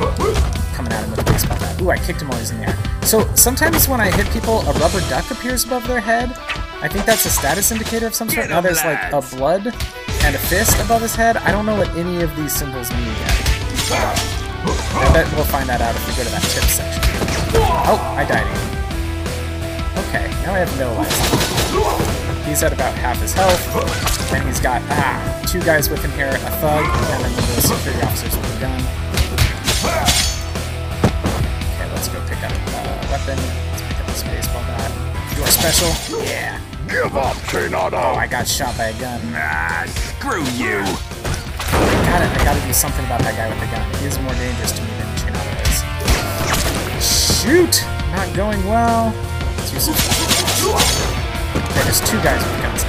Coming 0.74 0.94
at 0.94 1.04
him 1.04 1.12
with 1.12 1.20
a 1.20 1.24
baseball 1.26 1.60
bat. 1.60 1.82
Ooh, 1.82 1.90
I 1.90 1.98
kicked 1.98 2.22
him 2.22 2.30
while 2.30 2.38
he 2.38 2.44
was 2.44 2.52
in 2.52 2.60
the 2.60 2.68
air. 2.70 2.78
So 3.02 3.28
sometimes 3.36 3.90
when 3.90 4.00
I 4.00 4.10
hit 4.10 4.26
people, 4.32 4.62
a 4.62 4.72
rubber 4.80 5.02
duck 5.10 5.30
appears 5.32 5.66
above 5.66 5.86
their 5.86 6.00
head. 6.00 6.32
I 6.82 6.88
think 6.88 7.06
that's 7.06 7.26
a 7.26 7.30
status 7.30 7.74
indicator 7.74 8.08
of 8.08 8.16
some 8.16 8.30
sort. 8.30 8.48
Now 8.48 8.62
there's 8.62 8.86
like 8.86 9.12
a 9.12 9.22
blood 9.36 9.68
and 10.24 10.34
a 10.34 10.40
fist 10.40 10.80
above 10.80 11.02
his 11.02 11.14
head. 11.14 11.36
I 11.36 11.52
don't 11.52 11.66
know 11.66 11.76
what 11.76 11.90
any 11.98 12.22
of 12.22 12.34
these 12.38 12.56
symbols 12.56 12.90
mean 12.92 13.06
yet. 13.06 13.36
I 13.92 15.12
bet 15.14 15.30
we'll 15.36 15.44
find 15.44 15.68
that 15.68 15.82
out 15.82 15.94
if 15.94 16.08
we 16.08 16.16
go 16.16 16.24
to 16.24 16.30
that 16.30 16.42
tip 16.42 16.64
section. 16.64 17.04
Oh, 17.86 18.00
I 18.16 18.24
died 18.24 18.48
again. 18.48 18.81
Okay, 19.98 20.28
now 20.44 20.54
I 20.56 20.60
have 20.60 20.80
no 20.80 20.94
life. 20.94 22.46
He's 22.48 22.64
at 22.64 22.74
about 22.74 22.96
half 22.96 23.20
his 23.22 23.34
health, 23.34 23.60
and 24.34 24.48
he's 24.48 24.60
got, 24.60 24.82
ah, 24.90 25.44
two 25.48 25.62
guys 25.62 25.90
with 25.90 26.02
him 26.04 26.12
here, 26.12 26.30
a 26.30 26.52
thug, 26.60 26.84
and 26.84 27.24
then 27.24 27.32
the 27.36 27.62
security 27.62 28.02
officers 28.02 28.36
with 28.36 28.58
a 28.58 28.60
gun. 28.60 28.82
Okay, 31.76 31.92
let's 31.92 32.08
go 32.08 32.20
pick 32.28 32.42
up 32.44 32.52
a 32.52 32.56
uh, 32.56 33.08
weapon. 33.12 33.38
Let's 33.72 33.82
pick 33.84 34.00
up 34.00 34.08
this 34.08 34.24
baseball 34.24 34.64
bat. 34.64 34.92
Do 35.36 35.42
our 35.44 35.48
special. 35.48 35.92
Yeah. 36.24 36.60
Give 36.88 37.16
up, 37.16 37.36
Chenado! 37.48 37.94
Oh, 37.94 38.16
I 38.16 38.28
got 38.28 38.48
shot 38.48 38.78
by 38.78 38.88
a 38.88 39.00
gun. 39.00 39.22
Ah, 39.34 39.84
screw 39.88 40.44
you! 40.60 40.84
I 40.84 42.04
got 42.08 42.22
it. 42.22 42.32
I 42.36 42.44
gotta 42.44 42.60
do 42.68 42.74
something 42.74 43.06
about 43.06 43.22
that 43.22 43.36
guy 43.36 43.48
with 43.48 43.60
the 43.60 43.68
gun. 43.68 43.84
He 44.02 44.08
is 44.08 44.20
more 44.20 44.34
dangerous 44.34 44.72
to 44.74 44.82
me 44.82 44.92
than 45.00 45.08
Chenado 45.16 45.52
is. 45.68 45.84
Shoot! 47.00 47.86
Not 48.12 48.34
going 48.36 48.60
well. 48.68 49.14
Let's 49.74 49.88
use 49.88 49.96
some 49.96 50.22
Okay, 51.56 51.84
there's 51.84 52.02
two 52.02 52.20
guys 52.22 52.44
with 52.44 52.62
guns. 52.62 52.84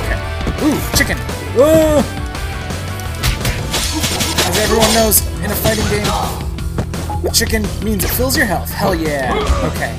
Okay. 0.00 0.18
Ooh, 0.64 0.78
chicken! 0.96 1.18
As 4.40 4.58
everyone 4.58 4.92
knows, 4.94 5.20
in 5.42 5.50
a 5.50 5.54
fighting 5.54 5.86
game, 5.90 6.06
chicken 7.32 7.62
means 7.84 8.04
it 8.04 8.10
fills 8.10 8.36
your 8.38 8.46
health. 8.46 8.70
Hell 8.70 8.94
yeah. 8.94 9.34
Okay. 9.74 9.94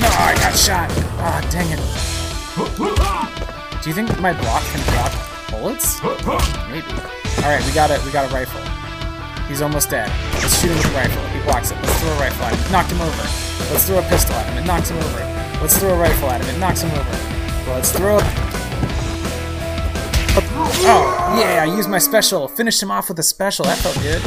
No, 0.00 0.08
I 0.08 0.34
got 0.40 0.56
shot. 0.56 0.90
Ah, 1.18 1.40
oh, 1.40 1.50
dang 1.52 1.70
it. 1.70 1.80
Do 3.80 3.88
you 3.90 3.94
think 3.94 4.08
my 4.20 4.32
block 4.32 4.64
can 4.64 4.82
block 4.92 5.12
bullets? 5.50 6.02
Maybe. 6.68 6.86
Alright, 7.38 7.64
we 7.64 7.72
got 7.72 7.90
it. 7.90 8.04
We 8.04 8.10
got 8.10 8.28
a 8.28 8.34
rifle. 8.34 8.73
He's 9.48 9.62
almost 9.62 9.90
dead. 9.90 10.10
Let's 10.34 10.60
shoot 10.60 10.70
him 10.70 10.76
with 10.76 10.86
a 10.86 10.94
rifle. 10.94 11.22
He 11.28 11.40
blocks 11.44 11.70
it. 11.70 11.76
Let's 11.76 12.00
throw 12.00 12.10
a 12.10 12.18
rifle 12.18 12.44
at 12.46 12.54
him. 12.54 12.72
Knocked 12.72 12.90
him 12.90 13.00
over. 13.00 13.22
Let's 13.70 13.86
throw 13.86 13.98
a 13.98 14.02
pistol 14.08 14.34
at 14.36 14.46
him. 14.48 14.58
It 14.62 14.66
knocks 14.66 14.90
him 14.90 14.98
over. 14.98 15.20
Let's 15.60 15.78
throw 15.78 15.94
a 15.94 15.98
rifle 15.98 16.30
at 16.30 16.40
him. 16.42 16.54
It 16.54 16.58
knocks 16.58 16.80
him 16.80 16.90
over. 16.90 17.70
Let's 17.70 17.92
throw. 17.92 18.18
Oh, 20.36 21.36
yeah, 21.38 21.62
I 21.62 21.76
used 21.76 21.88
my 21.88 21.98
special. 21.98 22.48
Finished 22.48 22.82
him 22.82 22.90
off 22.90 23.08
with 23.08 23.18
a 23.18 23.22
special. 23.22 23.64
That 23.66 23.78
felt 23.78 23.96
good. 24.02 24.22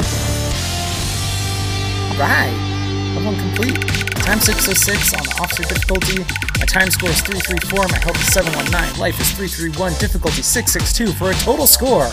Right. 2.18 2.54
Level 3.14 3.34
complete. 3.38 4.07
Time 4.28 4.40
606 4.40 5.14
on 5.14 5.24
the 5.24 5.40
officer 5.40 5.62
difficulty. 5.62 6.20
My 6.60 6.66
time 6.66 6.90
score 6.90 7.08
is 7.08 7.22
334. 7.22 7.88
My 7.88 7.96
health 7.96 8.20
is 8.20 8.28
719. 8.28 9.00
Life 9.00 9.18
is 9.24 9.32
331. 9.32 9.96
Difficulty 9.96 10.44
662 10.44 11.16
for 11.16 11.30
a 11.32 11.34
total 11.40 11.66
score 11.66 12.04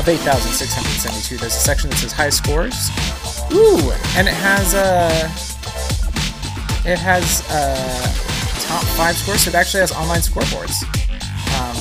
of 0.00 0.08
8,672. 0.08 1.36
There's 1.36 1.52
a 1.52 1.60
section 1.60 1.90
that 1.90 1.96
says 1.96 2.12
high 2.16 2.32
scores. 2.32 2.88
Ooh, 3.52 3.92
and 4.16 4.24
it 4.24 4.32
has 4.40 4.72
uh, 4.72 5.28
it 6.88 6.96
has 6.96 7.44
uh, 7.52 8.00
top 8.64 8.82
five 8.96 9.14
scores. 9.18 9.44
So 9.44 9.50
it 9.50 9.54
actually 9.54 9.84
has 9.84 9.92
online 9.92 10.24
scoreboards. 10.24 10.88
Um, 11.52 11.76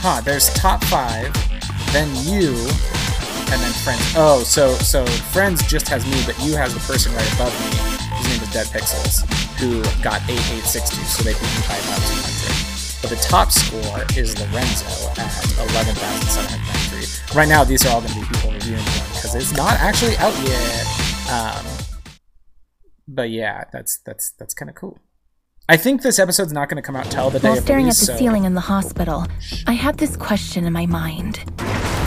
huh? 0.00 0.22
There's 0.24 0.48
top 0.54 0.82
five, 0.84 1.36
then 1.92 2.08
you, 2.24 2.56
and 3.52 3.60
then 3.60 3.72
friends. 3.84 4.02
Oh, 4.16 4.42
so 4.44 4.74
so 4.80 5.04
friends 5.34 5.62
just 5.66 5.88
has 5.88 6.04
me, 6.06 6.20
but 6.26 6.38
you 6.40 6.56
has 6.56 6.74
the 6.74 6.80
person 6.80 7.12
right 7.14 7.32
above 7.34 7.52
me. 7.60 7.70
His 8.18 8.28
name 8.28 8.42
is 8.42 8.52
Dead 8.52 8.66
Pixels, 8.68 9.24
who 9.58 9.82
got 10.02 10.22
8862, 10.28 11.04
so 11.04 11.22
they 11.22 11.32
beat 11.32 11.42
me 11.42 11.62
by 11.68 11.76
about 11.76 12.00
200. 12.04 13.00
But 13.04 13.10
the 13.10 13.20
top 13.20 13.52
score 13.52 14.00
is 14.16 14.32
Lorenzo 14.40 14.88
at 15.20 15.44
11,793. 15.76 17.36
Right 17.36 17.48
now, 17.48 17.64
these 17.64 17.84
are 17.84 17.92
all 17.92 18.00
going 18.00 18.14
to 18.14 18.20
be 18.20 18.26
people 18.26 18.52
reviewing 18.52 18.80
one 18.80 19.08
because 19.12 19.34
it's 19.34 19.52
not 19.52 19.74
actually 19.80 20.16
out 20.16 20.32
yet. 20.46 20.86
Um, 21.28 21.66
but 23.06 23.30
yeah, 23.30 23.64
that's 23.72 23.98
that's 23.98 24.30
that's 24.32 24.54
kind 24.54 24.70
of 24.70 24.74
cool. 24.74 24.98
I 25.68 25.78
think 25.78 26.02
this 26.02 26.18
episode's 26.18 26.52
not 26.52 26.68
going 26.68 26.76
to 26.76 26.82
come 26.82 26.94
out 26.94 27.10
till 27.10 27.30
the 27.30 27.40
day 27.40 27.48
While 27.48 27.60
staring 27.60 27.88
at 27.88 27.96
the 27.96 28.06
so... 28.06 28.16
ceiling 28.16 28.44
in 28.44 28.54
the 28.54 28.60
hospital, 28.60 29.26
I 29.66 29.72
had 29.72 29.96
this 29.96 30.14
question 30.14 30.64
in 30.66 30.72
my 30.72 30.84
mind. 30.84 31.42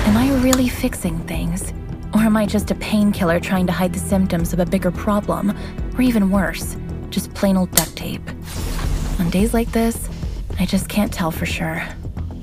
Am 0.07 0.15
I 0.15 0.31
really 0.41 0.69
fixing 0.69 1.19
things? 1.27 1.73
Or 2.13 2.21
am 2.21 2.37
I 2.37 2.45
just 2.45 2.71
a 2.71 2.75
painkiller 2.75 3.41
trying 3.41 3.67
to 3.67 3.73
hide 3.73 3.91
the 3.91 3.99
symptoms 3.99 4.53
of 4.53 4.59
a 4.59 4.65
bigger 4.65 4.89
problem? 4.89 5.53
Or 5.97 6.01
even 6.01 6.31
worse, 6.31 6.77
just 7.09 7.33
plain 7.33 7.57
old 7.57 7.71
duct 7.71 7.93
tape? 7.97 8.21
On 9.19 9.29
days 9.29 9.53
like 9.53 9.69
this, 9.73 10.07
I 10.59 10.65
just 10.65 10.87
can't 10.87 11.11
tell 11.11 11.29
for 11.29 11.45
sure. 11.45 11.83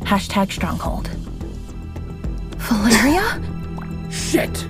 Hashtag 0.00 0.52
stronghold. 0.52 1.08
Valeria? 2.58 3.42
Shit! 4.10 4.68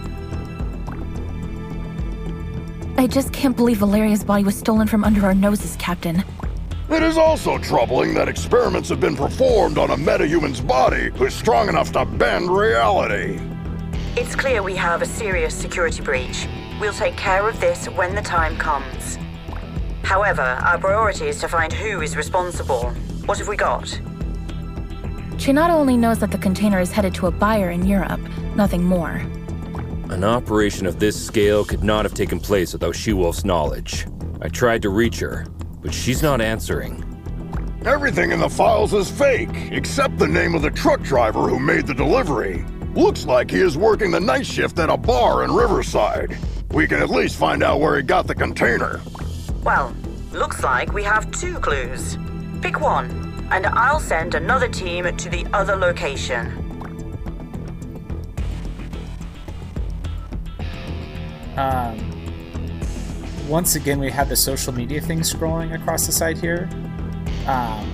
I 2.97 3.09
just 3.09 3.33
can't 3.33 3.57
believe 3.57 3.79
Valeria's 3.79 4.23
body 4.23 4.45
was 4.45 4.57
stolen 4.57 4.87
from 4.87 5.03
under 5.03 5.27
our 5.27 5.35
noses, 5.35 5.75
Captain. 5.81 6.23
It 6.95 7.03
is 7.03 7.19
also 7.19 7.59
troubling 7.59 8.15
that 8.15 8.29
experiments 8.29 8.89
have 8.89 9.01
been 9.01 9.17
performed 9.17 9.79
on 9.79 9.91
a 9.91 9.97
metahuman's 9.97 10.61
body 10.61 11.11
who's 11.17 11.35
strong 11.35 11.69
enough 11.69 11.91
to 11.91 12.05
bend 12.05 12.49
reality. 12.49 13.41
It's 14.17 14.37
clear 14.37 14.63
we 14.63 14.77
have 14.77 15.03
a 15.03 15.07
serious 15.07 15.53
security 15.53 16.03
breach. 16.03 16.47
We'll 16.81 16.93
take 16.93 17.17
care 17.17 17.49
of 17.49 17.59
this 17.59 17.87
when 17.87 18.15
the 18.15 18.23
time 18.23 18.57
comes. 18.57 19.19
However, 20.05 20.43
our 20.43 20.79
priority 20.79 21.27
is 21.27 21.41
to 21.41 21.49
find 21.49 21.73
who 21.73 22.01
is 22.01 22.17
responsible. 22.17 22.91
What 23.27 23.39
have 23.39 23.49
we 23.49 23.57
got? 23.57 23.87
Chenado 25.37 25.71
only 25.71 25.97
knows 25.97 26.21
that 26.21 26.31
the 26.31 26.39
container 26.39 26.79
is 26.79 26.93
headed 26.93 27.13
to 27.17 27.27
a 27.27 27.33
buyer 27.33 27.71
in 27.71 27.85
Europe, 27.87 28.21
nothing 28.55 28.85
more. 28.85 29.17
An 30.11 30.23
operation 30.23 30.87
of 30.87 31.01
this 31.01 31.21
scale 31.21 31.65
could 31.65 31.83
not 31.83 32.05
have 32.05 32.15
taken 32.15 32.39
place 32.39 32.73
without 32.73 32.95
She-Wolf's 32.95 33.45
knowledge. 33.45 34.07
I 34.41 34.49
tried 34.49 34.83
to 34.83 34.91
reach 34.91 35.19
her, 35.19 35.45
but 35.85 35.93
she's 35.93 36.23
not 36.23 36.41
answering. 36.41 37.05
Everything 37.85 38.33
in 38.33 38.41
the 38.41 38.49
files 38.49 38.95
is 38.95 39.11
fake, 39.11 39.71
except 39.71 40.17
the 40.19 40.27
name 40.27 40.55
of 40.55 40.63
the 40.63 40.71
truck 40.71 41.03
driver 41.03 41.47
who 41.47 41.61
made 41.61 41.87
the 41.87 41.93
delivery. 41.93 42.65
Looks 42.95 43.27
like 43.27 43.51
he 43.51 43.61
is 43.61 43.77
working 43.77 44.11
the 44.11 44.19
night 44.19 44.47
shift 44.47 44.79
at 44.79 44.89
a 44.89 44.97
bar 44.97 45.45
in 45.45 45.53
Riverside. 45.53 46.39
We 46.71 46.87
can 46.87 47.03
at 47.03 47.11
least 47.11 47.37
find 47.37 47.63
out 47.63 47.81
where 47.81 47.97
he 47.97 48.03
got 48.03 48.27
the 48.27 48.35
container. 48.35 49.03
Well, 49.63 49.95
looks 50.33 50.63
like 50.63 50.95
we 50.95 51.03
have 51.05 51.31
two 51.31 51.59
clues. 51.59 52.17
Pick 52.63 52.81
one, 52.81 53.47
and 53.51 53.67
I'll 53.67 54.01
send 54.01 54.35
another 54.35 54.69
team 54.69 55.15
to 55.15 55.29
the 55.29 55.47
other 55.53 55.77
location. 55.77 56.61
Um, 61.59 62.14
once 63.49 63.77
again, 63.77 63.99
we 63.99 64.11
have 64.11 64.29
the 64.29 64.37
social 64.37 64.73
media 64.73 65.01
thing 65.01 65.21
scrolling 65.21 65.75
across 65.75 66.07
the 66.07 66.13
site 66.13 66.39
here. 66.39 66.69
Um, 67.47 67.91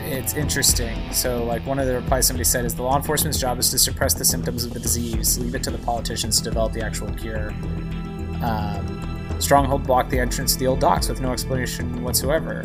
it's 0.00 0.34
interesting. 0.34 1.12
So, 1.12 1.44
like, 1.44 1.64
one 1.66 1.78
of 1.78 1.86
the 1.86 1.94
replies 1.94 2.26
somebody 2.26 2.44
said 2.44 2.64
is 2.64 2.74
the 2.74 2.82
law 2.82 2.96
enforcement's 2.96 3.38
job 3.38 3.58
is 3.58 3.70
to 3.70 3.78
suppress 3.78 4.14
the 4.14 4.24
symptoms 4.24 4.64
of 4.64 4.72
the 4.72 4.80
disease, 4.80 5.38
leave 5.38 5.54
it 5.54 5.62
to 5.64 5.70
the 5.70 5.78
politicians 5.78 6.38
to 6.38 6.44
develop 6.44 6.72
the 6.72 6.84
actual 6.84 7.12
cure. 7.14 7.50
Um, 8.42 9.36
Stronghold 9.38 9.84
blocked 9.84 10.10
the 10.10 10.18
entrance 10.18 10.52
to 10.54 10.58
the 10.58 10.66
old 10.66 10.80
docks 10.80 11.08
with 11.08 11.20
no 11.20 11.32
explanation 11.32 12.02
whatsoever. 12.02 12.64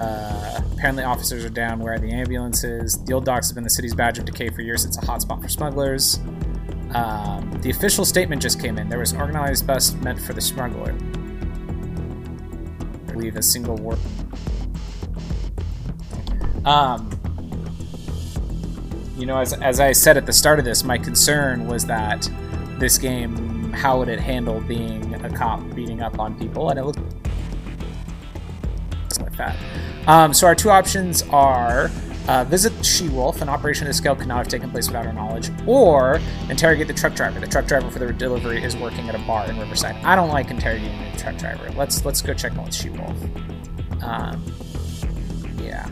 Uh, 0.00 0.60
apparently, 0.72 1.04
officers 1.04 1.44
are 1.44 1.50
down 1.50 1.80
where 1.80 1.94
are 1.94 1.98
the 1.98 2.12
ambulances? 2.12 3.02
The 3.04 3.14
old 3.14 3.24
docks 3.24 3.48
have 3.48 3.54
been 3.54 3.64
the 3.64 3.70
city's 3.70 3.94
badge 3.94 4.18
of 4.18 4.24
decay 4.24 4.50
for 4.50 4.62
years. 4.62 4.84
It's 4.84 4.96
a 4.98 5.00
hotspot 5.00 5.42
for 5.42 5.48
smugglers. 5.48 6.20
Um, 6.94 7.50
the 7.60 7.70
official 7.70 8.04
statement 8.04 8.40
just 8.40 8.60
came 8.60 8.78
in. 8.78 8.88
There 8.88 8.98
was 8.98 9.12
an 9.12 9.20
organized 9.20 9.66
bus 9.66 9.92
meant 9.94 10.20
for 10.20 10.32
the 10.32 10.40
smuggler. 10.40 10.92
Believe 13.12 13.36
a 13.36 13.42
single 13.42 13.76
word. 13.76 13.98
Um, 16.64 17.10
you 19.16 19.26
know, 19.26 19.38
as, 19.38 19.52
as 19.54 19.80
I 19.80 19.92
said 19.92 20.16
at 20.16 20.26
the 20.26 20.32
start 20.32 20.58
of 20.58 20.64
this, 20.64 20.84
my 20.84 20.96
concern 20.96 21.66
was 21.66 21.84
that 21.86 22.28
this 22.78 22.98
game, 22.98 23.72
how 23.72 23.98
would 23.98 24.08
it 24.08 24.20
handle 24.20 24.60
being 24.60 25.14
a 25.14 25.30
cop 25.30 25.60
beating 25.74 26.02
up 26.02 26.18
on 26.18 26.38
people? 26.38 26.70
And 26.70 26.78
it 26.78 26.84
looked 26.84 27.00
like 29.20 29.36
that. 29.36 29.56
Um, 30.06 30.32
so 30.32 30.46
our 30.46 30.54
two 30.54 30.70
options 30.70 31.22
are 31.30 31.90
Uh, 32.28 32.44
visit 32.44 32.84
She-Wolf, 32.84 33.40
an 33.40 33.48
operation 33.48 33.86
of 33.86 33.88
this 33.88 33.96
scale 33.96 34.14
could 34.14 34.28
not 34.28 34.36
have 34.36 34.48
taken 34.48 34.70
place 34.70 34.86
without 34.86 35.06
her 35.06 35.14
knowledge. 35.14 35.50
Or 35.66 36.20
interrogate 36.50 36.86
the 36.86 36.92
truck 36.92 37.14
driver. 37.14 37.40
The 37.40 37.46
truck 37.46 37.66
driver 37.66 37.90
for 37.90 37.98
the 37.98 38.12
delivery 38.12 38.62
is 38.62 38.76
working 38.76 39.08
at 39.08 39.14
a 39.14 39.18
bar 39.20 39.48
in 39.48 39.58
Riverside. 39.58 39.96
I 40.04 40.14
don't 40.14 40.28
like 40.28 40.50
interrogating 40.50 41.10
the 41.10 41.18
truck 41.18 41.38
driver. 41.38 41.70
Let's 41.70 42.04
let's 42.04 42.20
go 42.20 42.34
check 42.34 42.52
in 42.52 42.62
with 42.62 42.74
She-Wolf. 42.74 43.16
Um, 44.02 44.44
yeah, 45.62 45.88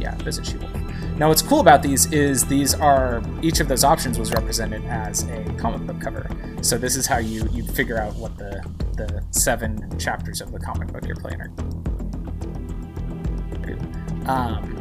yeah, 0.00 0.16
visit 0.16 0.46
She-Wolf. 0.46 0.72
Now, 1.16 1.28
what's 1.28 1.42
cool 1.42 1.60
about 1.60 1.82
these 1.82 2.12
is 2.12 2.44
these 2.46 2.74
are 2.74 3.22
each 3.40 3.60
of 3.60 3.68
those 3.68 3.84
options 3.84 4.18
was 4.18 4.32
represented 4.32 4.84
as 4.84 5.28
a 5.28 5.44
comic 5.54 5.86
book 5.86 6.00
cover. 6.00 6.28
So 6.60 6.76
this 6.76 6.96
is 6.96 7.06
how 7.06 7.18
you 7.18 7.48
you 7.52 7.64
figure 7.64 7.98
out 7.98 8.16
what 8.16 8.36
the 8.36 8.64
the 8.96 9.24
seven 9.30 9.96
chapters 9.96 10.40
of 10.40 10.50
the 10.50 10.58
comic 10.58 10.92
book 10.92 11.06
you're 11.06 11.14
playing 11.14 11.40
are. 11.40 11.50
Um, 14.28 14.77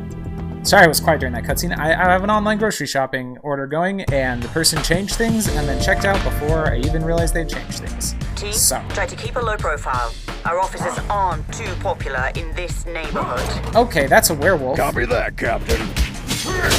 Sorry 0.63 0.83
I 0.83 0.87
was 0.87 0.99
quiet 0.99 1.21
during 1.21 1.33
that 1.33 1.43
cutscene. 1.43 1.77
I, 1.77 1.91
I 1.93 2.11
have 2.11 2.23
an 2.23 2.29
online 2.29 2.57
grocery 2.57 2.87
shopping 2.87 3.37
order 3.41 3.67
going, 3.67 4.01
and 4.11 4.43
the 4.43 4.49
person 4.49 4.83
changed 4.83 5.15
things 5.15 5.47
and 5.47 5.67
then 5.67 5.81
checked 5.81 6.03
out 6.03 6.21
before 6.23 6.67
I 6.67 6.79
even 6.79 7.05
realized 7.05 7.33
they'd 7.33 7.47
changed 7.47 7.79
things. 7.79 8.15
T, 8.35 8.51
so. 8.51 8.83
try 8.89 9.05
to 9.05 9.15
keep 9.15 9.37
a 9.37 9.39
low 9.39 9.55
profile. 9.55 10.13
Our 10.45 10.59
officers 10.59 10.97
aren't 11.09 11.51
too 11.53 11.73
popular 11.79 12.31
in 12.35 12.53
this 12.53 12.85
neighborhood. 12.85 13.75
Okay, 13.75 14.07
that's 14.07 14.29
a 14.29 14.33
werewolf. 14.33 14.77
Copy 14.77 15.05
that, 15.05 15.37
Captain. 15.37 15.81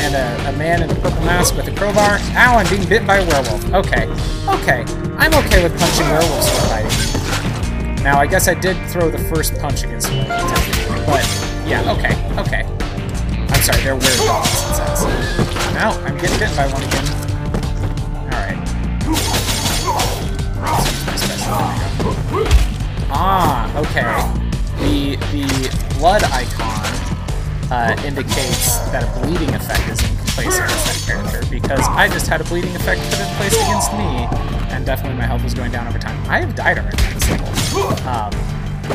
And 0.02 0.14
a, 0.14 0.49
a 0.50 0.52
man 0.58 0.82
in 0.82 0.90
a 0.90 0.94
purple 0.94 1.20
mask 1.23 1.56
with 1.56 1.66
a 1.68 1.75
crowbar. 1.75 2.18
Ow, 2.20 2.58
I'm 2.58 2.68
being 2.68 2.88
bit 2.88 3.06
by 3.06 3.16
a 3.16 3.26
werewolf. 3.26 3.64
Okay, 3.73 4.06
okay. 4.49 4.85
I'm 5.16 5.35
okay 5.44 5.62
with 5.62 5.78
punching 5.78 6.06
werewolves 6.06 6.49
for 6.50 6.66
fighting. 6.68 8.02
Now, 8.04 8.18
I 8.20 8.26
guess 8.26 8.49
I 8.49 8.54
did 8.54 8.76
throw 8.90 9.11
the 9.11 9.18
first 9.18 9.58
punch 9.58 9.82
against 9.82 10.08
one, 10.12 10.28
but 11.04 11.25
yeah, 11.66 11.92
okay, 11.92 12.14
okay. 12.40 12.77
I'm 13.58 13.64
sorry, 13.64 13.82
they're 13.82 13.96
weird 13.96 14.18
dogs, 14.18 14.78
Ow, 15.82 16.02
I'm 16.06 16.16
getting 16.16 16.38
bit 16.38 16.56
by 16.56 16.68
one 16.70 16.80
again. 16.80 17.04
Alright. 18.30 18.58
Ah, 23.10 23.66
okay. 23.78 24.06
The 24.78 25.16
the 25.32 25.44
blood 25.98 26.22
icon 26.30 26.86
uh, 27.72 28.00
indicates 28.06 28.78
that 28.94 29.02
a 29.02 29.20
bleeding 29.20 29.52
effect 29.52 29.88
is 29.90 29.98
in 30.08 30.16
place 30.38 30.56
against 30.56 30.86
that 30.86 31.02
character, 31.04 31.42
because 31.50 31.84
I 31.88 32.06
just 32.06 32.28
had 32.28 32.40
a 32.40 32.44
bleeding 32.44 32.76
effect 32.76 33.00
put 33.10 33.18
in 33.18 33.34
place 33.36 33.54
against 33.54 33.92
me, 33.94 34.28
and 34.70 34.86
definitely 34.86 35.18
my 35.18 35.26
health 35.26 35.42
was 35.42 35.54
going 35.54 35.72
down 35.72 35.88
over 35.88 35.98
time. 35.98 36.16
I 36.30 36.38
have 36.38 36.54
died 36.54 36.78
already 36.78 36.96
this 37.12 37.28
level. 37.28 37.48
Um, 38.06 38.30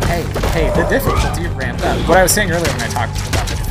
hey, 0.07 0.23
hey, 0.55 0.71
the 0.71 0.87
difficulty 0.89 1.47
ramped 1.47 1.83
up. 1.83 1.99
What 2.07 2.17
I 2.17 2.23
was 2.23 2.31
saying 2.31 2.49
earlier 2.49 2.71
when 2.71 2.81
I 2.81 2.87
talked 2.87 3.19
about 3.27 3.47
the 3.47 3.62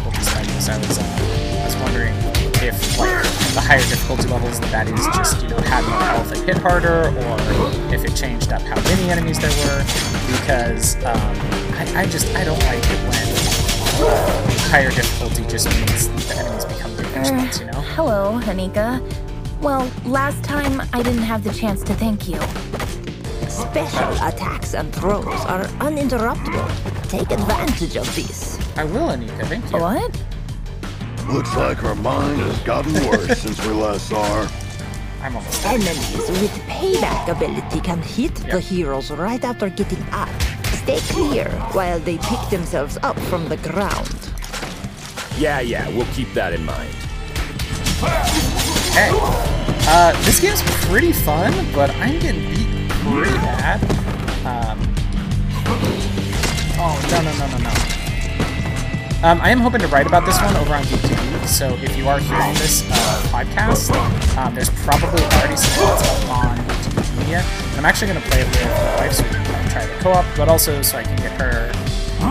I 0.69 0.79
was, 0.79 0.99
uh, 0.99 1.03
I 1.03 1.65
was 1.65 1.77
wondering 1.77 2.15
if 2.63 2.97
like 2.97 3.23
the 3.55 3.61
higher 3.61 3.81
difficulty 3.81 4.29
levels 4.29 4.61
the 4.61 4.67
baddies 4.67 5.05
just 5.13 5.43
you 5.43 5.49
know 5.49 5.57
had 5.63 5.83
more 5.89 5.99
health 5.99 6.31
and 6.31 6.45
hit 6.45 6.57
harder, 6.59 7.09
or 7.09 7.93
if 7.93 8.05
it 8.05 8.15
changed 8.15 8.53
up 8.53 8.63
how 8.63 8.81
many 8.83 9.11
enemies 9.11 9.41
there 9.41 9.51
were. 9.67 9.83
Because 10.31 10.95
um, 11.05 11.17
I, 11.75 12.03
I, 12.03 12.07
just 12.07 12.33
I 12.37 12.45
don't 12.45 12.61
like 12.61 12.79
it 12.79 13.01
when 13.11 14.07
uh, 14.07 14.51
higher 14.71 14.91
difficulty 14.91 15.45
just 15.49 15.67
means 15.69 16.09
the 16.29 16.37
enemies 16.39 16.65
become 16.65 16.97
bigger 16.97 17.09
uh, 17.19 17.59
you 17.59 17.67
know. 17.67 17.81
Hello, 17.97 18.41
Hanika. 18.41 19.03
Well, 19.61 19.91
last 20.05 20.45
time 20.45 20.81
I 20.93 21.03
didn't 21.03 21.23
have 21.23 21.43
the 21.43 21.53
chance 21.53 21.83
to 21.85 21.95
thank 21.95 22.29
you. 22.29 22.41
Special 23.49 24.13
attacks 24.27 24.75
and 24.75 24.95
throws 24.95 25.27
are 25.47 25.65
uninterruptible. 25.81 27.09
Take 27.09 27.33
advantage 27.33 27.97
of 27.97 28.15
these. 28.15 28.59
I 28.77 28.85
will, 28.85 29.09
Anika. 29.09 29.45
Thank 29.47 29.71
you. 29.73 29.79
What? 29.79 30.23
Looks 31.29 31.55
like 31.57 31.79
her 31.79 31.95
mind 31.95 32.41
has 32.41 32.59
gotten 32.61 32.93
worse 33.07 33.39
since 33.43 33.65
we 33.65 33.73
last 33.73 34.09
saw 34.09 34.25
her. 34.25 34.51
I'm 35.23 35.37
almost 35.37 35.65
Enemies 35.65 36.29
with 36.29 36.51
payback 36.67 37.29
ability 37.29 37.81
can 37.81 38.03
hit 38.03 38.39
yep. 38.41 38.51
the 38.51 38.61
heroes 38.61 39.11
right 39.11 39.43
after 39.45 39.69
getting 39.69 40.03
up. 40.11 40.29
Stay 40.83 40.99
clear 41.13 41.49
while 41.73 42.01
they 42.01 42.19
pick 42.19 42.41
themselves 42.51 42.99
up 43.03 43.19
from 43.31 43.49
the 43.49 43.57
ground. 43.59 44.31
Yeah, 45.39 45.61
yeah, 45.61 45.89
we'll 45.91 46.07
keep 46.07 46.33
that 46.35 46.53
in 46.53 46.65
mind. 46.65 46.91
Hey, 48.93 49.11
uh, 49.87 50.13
this 50.25 50.41
game's 50.41 50.63
pretty 50.87 51.13
fun, 51.13 51.53
but 51.73 51.91
I'm 51.97 52.19
getting 52.19 52.51
beat 52.51 52.91
pretty 52.91 53.31
bad. 53.39 53.81
Um, 54.45 54.81
oh, 56.79 57.09
no, 57.11 57.23
no, 57.23 57.39
no, 57.39 57.59
no, 57.59 57.59
no. 57.63 58.02
Um, 59.25 59.41
I 59.41 59.51
am 59.51 59.61
hoping 59.61 59.81
to 59.83 59.87
write 59.87 60.09
about 60.09 60.27
this 60.27 60.37
one 60.43 60.57
over 60.57 60.75
on 60.75 60.83
Geek 60.83 61.01
to 61.03 61.15
Geek, 61.15 61.47
so 61.47 61.75
if 61.81 61.97
you 61.97 62.09
are 62.09 62.19
hearing 62.19 62.55
this 62.55 62.83
uh, 62.91 63.23
podcast, 63.31 63.95
um, 64.37 64.53
there's 64.53 64.69
probably 64.83 65.23
already 65.23 65.55
some 65.55 65.71
thoughts 65.87 66.09
up 66.09 66.29
on 66.29 66.57
Geek 66.67 66.83
to 66.83 66.91
Geek 66.97 67.19
Media. 67.19 67.45
I'm 67.77 67.85
actually 67.85 68.09
going 68.11 68.21
to 68.21 68.29
play 68.29 68.41
it 68.41 68.49
with 68.49 68.65
my 68.65 68.97
wife 68.97 69.13
so 69.13 69.23
we 69.23 69.31
can 69.31 69.71
try 69.71 69.87
the 69.87 69.95
co-op, 70.03 70.25
but 70.37 70.49
also 70.49 70.83
so 70.83 70.99
I 70.99 71.05
can 71.05 71.15
get 71.19 71.41
her 71.41 71.71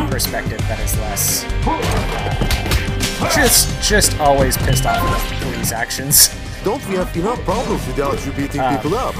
perspective 0.09 0.59
that 0.67 0.79
is 0.81 0.97
less 0.99 1.45
uh, 1.65 3.31
just 3.33 3.81
just 3.81 4.19
always 4.19 4.57
pissed 4.57 4.85
off 4.85 5.01
with 5.01 5.41
police 5.43 5.71
actions. 5.71 6.29
Don't 6.65 6.85
we 6.89 6.95
have 6.95 7.15
enough 7.15 7.39
problems 7.45 7.87
without 7.87 8.23
you 8.25 8.33
beating 8.33 8.59
uh, 8.59 8.75
people 8.75 8.97
up? 8.97 9.15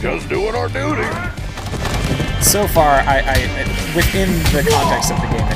Just 0.00 0.28
doing 0.28 0.56
our 0.56 0.68
duty. 0.68 1.06
So 2.42 2.66
far, 2.68 3.00
I, 3.06 3.22
I, 3.24 3.94
within 3.94 4.30
the 4.52 4.68
context 4.68 5.10
of 5.10 5.20
the 5.20 5.28
game, 5.28 5.46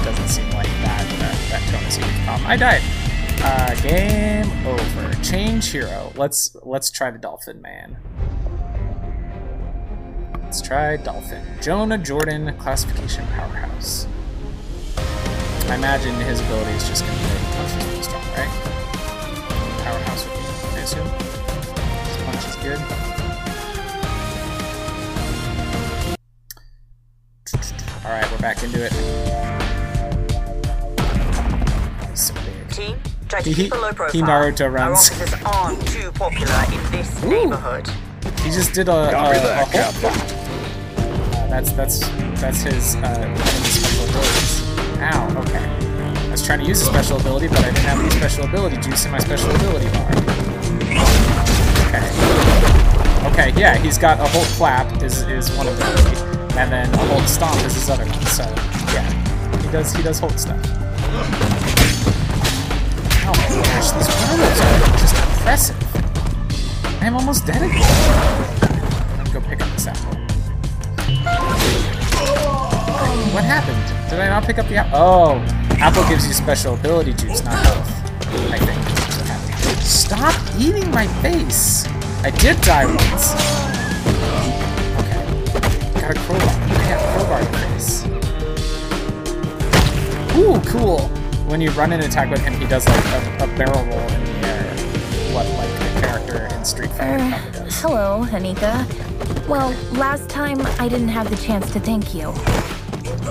Um, 2.40 2.46
I 2.46 2.56
died. 2.56 2.82
Uh, 3.42 3.74
game 3.82 4.66
over. 4.66 5.14
Change 5.22 5.70
hero. 5.70 6.12
Let's 6.16 6.56
let's 6.62 6.90
try 6.90 7.10
the 7.10 7.18
Dolphin 7.18 7.60
Man. 7.62 7.96
Let's 10.42 10.60
try 10.60 10.96
Dolphin. 10.96 11.44
Jonah 11.60 11.98
Jordan, 11.98 12.56
classification 12.58 13.26
powerhouse. 13.28 14.06
I 15.68 15.76
imagine 15.76 16.14
his 16.16 16.40
ability 16.40 16.72
is 16.72 16.88
just 16.88 17.04
going 17.04 17.16
to 17.16 17.24
be 17.24 17.30
really 17.86 18.02
strong, 18.02 18.22
right? 18.32 18.50
Powerhouse 19.84 20.24
would 20.24 20.34
be, 20.34 20.40
I 20.74 20.80
assume. 20.80 21.06
His 22.08 22.16
punch 22.24 22.44
is 22.48 22.56
good. 22.56 22.80
Alright, 28.04 28.30
we're 28.32 28.38
back 28.38 28.62
into 28.64 28.84
it. 28.84 29.59
Team, 32.80 32.98
try 33.28 33.42
to 33.42 33.52
keep 33.52 33.72
a 33.72 33.76
low 33.76 33.92
profile. 33.92 34.10
He 34.10 34.22
Naruto 34.22 34.72
runs. 34.72 35.10
Our 35.10 35.16
officers 35.16 35.34
aren't 35.44 35.86
too 35.88 36.10
popular 36.12 36.64
in 36.72 36.92
this 36.92 37.22
Ooh. 37.22 37.28
neighborhood. 37.28 37.88
He 38.40 38.50
just 38.50 38.72
did 38.72 38.88
a, 38.88 38.92
a, 38.92 39.08
a 39.08 39.64
whole 39.64 39.82
uh, 39.84 40.26
That's 41.50 41.72
that's 41.72 41.98
that's 42.40 42.62
his 42.62 42.96
uh, 42.96 43.36
special 43.36 44.04
abilities. 44.08 44.62
Ow. 44.98 45.42
Okay. 45.42 45.66
I 46.26 46.30
was 46.30 46.42
trying 46.46 46.60
to 46.60 46.64
use 46.64 46.80
a 46.80 46.86
special 46.86 47.20
ability, 47.20 47.48
but 47.48 47.58
I 47.58 47.64
didn't 47.64 47.78
have 47.78 48.00
any 48.00 48.10
special 48.10 48.44
ability 48.44 48.78
juice 48.78 49.04
in 49.04 49.10
my 49.10 49.18
special 49.18 49.50
ability 49.50 49.88
bar. 49.90 50.10
Okay. 51.88 52.08
Okay. 53.28 53.60
Yeah, 53.60 53.76
he's 53.76 53.98
got 53.98 54.20
a 54.20 54.26
whole 54.28 54.46
clap 54.56 55.02
is 55.02 55.22
is 55.24 55.50
one 55.58 55.68
ability, 55.68 56.16
and 56.56 56.72
then 56.72 56.88
a 56.94 56.98
hold 57.08 57.28
stomp 57.28 57.56
is 57.66 57.74
his 57.74 57.90
other 57.90 58.06
one. 58.06 58.22
So 58.26 58.44
yeah, 58.94 59.60
he 59.60 59.70
does 59.70 59.92
he 59.92 60.02
does 60.02 60.18
hold 60.18 60.38
stuff. 60.40 61.59
Oh 63.30 63.32
my 63.32 63.62
gosh, 63.62 63.92
these 63.92 64.08
werewolves 64.26 64.60
are 64.60 64.98
just 64.98 65.14
impressive. 65.14 65.78
I'm 67.00 67.14
almost 67.14 67.46
dead 67.46 67.62
again. 67.62 67.80
I'm 69.12 69.18
gonna 69.18 69.30
go 69.30 69.40
pick 69.40 69.62
up 69.62 69.70
this 69.70 69.86
apple. 69.86 70.14
What 73.32 73.44
happened? 73.44 74.10
Did 74.10 74.18
I 74.18 74.30
not 74.30 74.42
pick 74.42 74.58
up 74.58 74.66
the 74.66 74.78
apple? 74.78 74.98
Oh, 74.98 75.38
apple 75.78 76.02
gives 76.08 76.26
you 76.26 76.32
special 76.32 76.74
ability 76.74 77.12
juice, 77.12 77.44
not 77.44 77.64
health. 77.64 77.88
I 78.50 78.58
think 78.58 79.78
Stop 79.78 80.34
eating 80.58 80.90
my 80.90 81.06
face! 81.22 81.86
I 82.24 82.30
did 82.30 82.60
die 82.62 82.86
once. 82.86 83.34
Okay. 85.06 85.22
Got 86.00 86.10
a 86.10 86.18
crowbar. 86.18 86.48
I 86.48 86.88
got 86.88 87.00
a 87.00 87.06
crowbar 87.12 87.44
the 87.44 87.58
face. 87.58 88.06
Ooh, 90.36 90.60
cool 90.68 91.19
when 91.50 91.60
you 91.60 91.70
run 91.72 91.92
an 91.92 92.00
attack 92.00 92.30
with 92.30 92.40
him, 92.40 92.54
he 92.54 92.66
does 92.66 92.86
like 92.86 93.04
a, 93.06 93.44
a 93.44 93.46
barrel 93.58 93.84
roll 93.86 94.08
in 94.12 94.24
the 94.24 94.46
air. 94.46 94.62
What 95.34 95.46
like 95.58 95.68
a 95.68 96.00
character 96.00 96.56
in 96.56 96.64
Street 96.64 96.90
Fighter 96.92 97.18
uh, 97.18 97.50
does. 97.50 97.80
Hello, 97.80 98.24
Hanika. 98.24 98.86
Well, 99.48 99.70
last 99.98 100.30
time 100.30 100.60
I 100.78 100.88
didn't 100.88 101.08
have 101.08 101.28
the 101.28 101.36
chance 101.36 101.72
to 101.72 101.80
thank 101.80 102.14
you. 102.14 102.32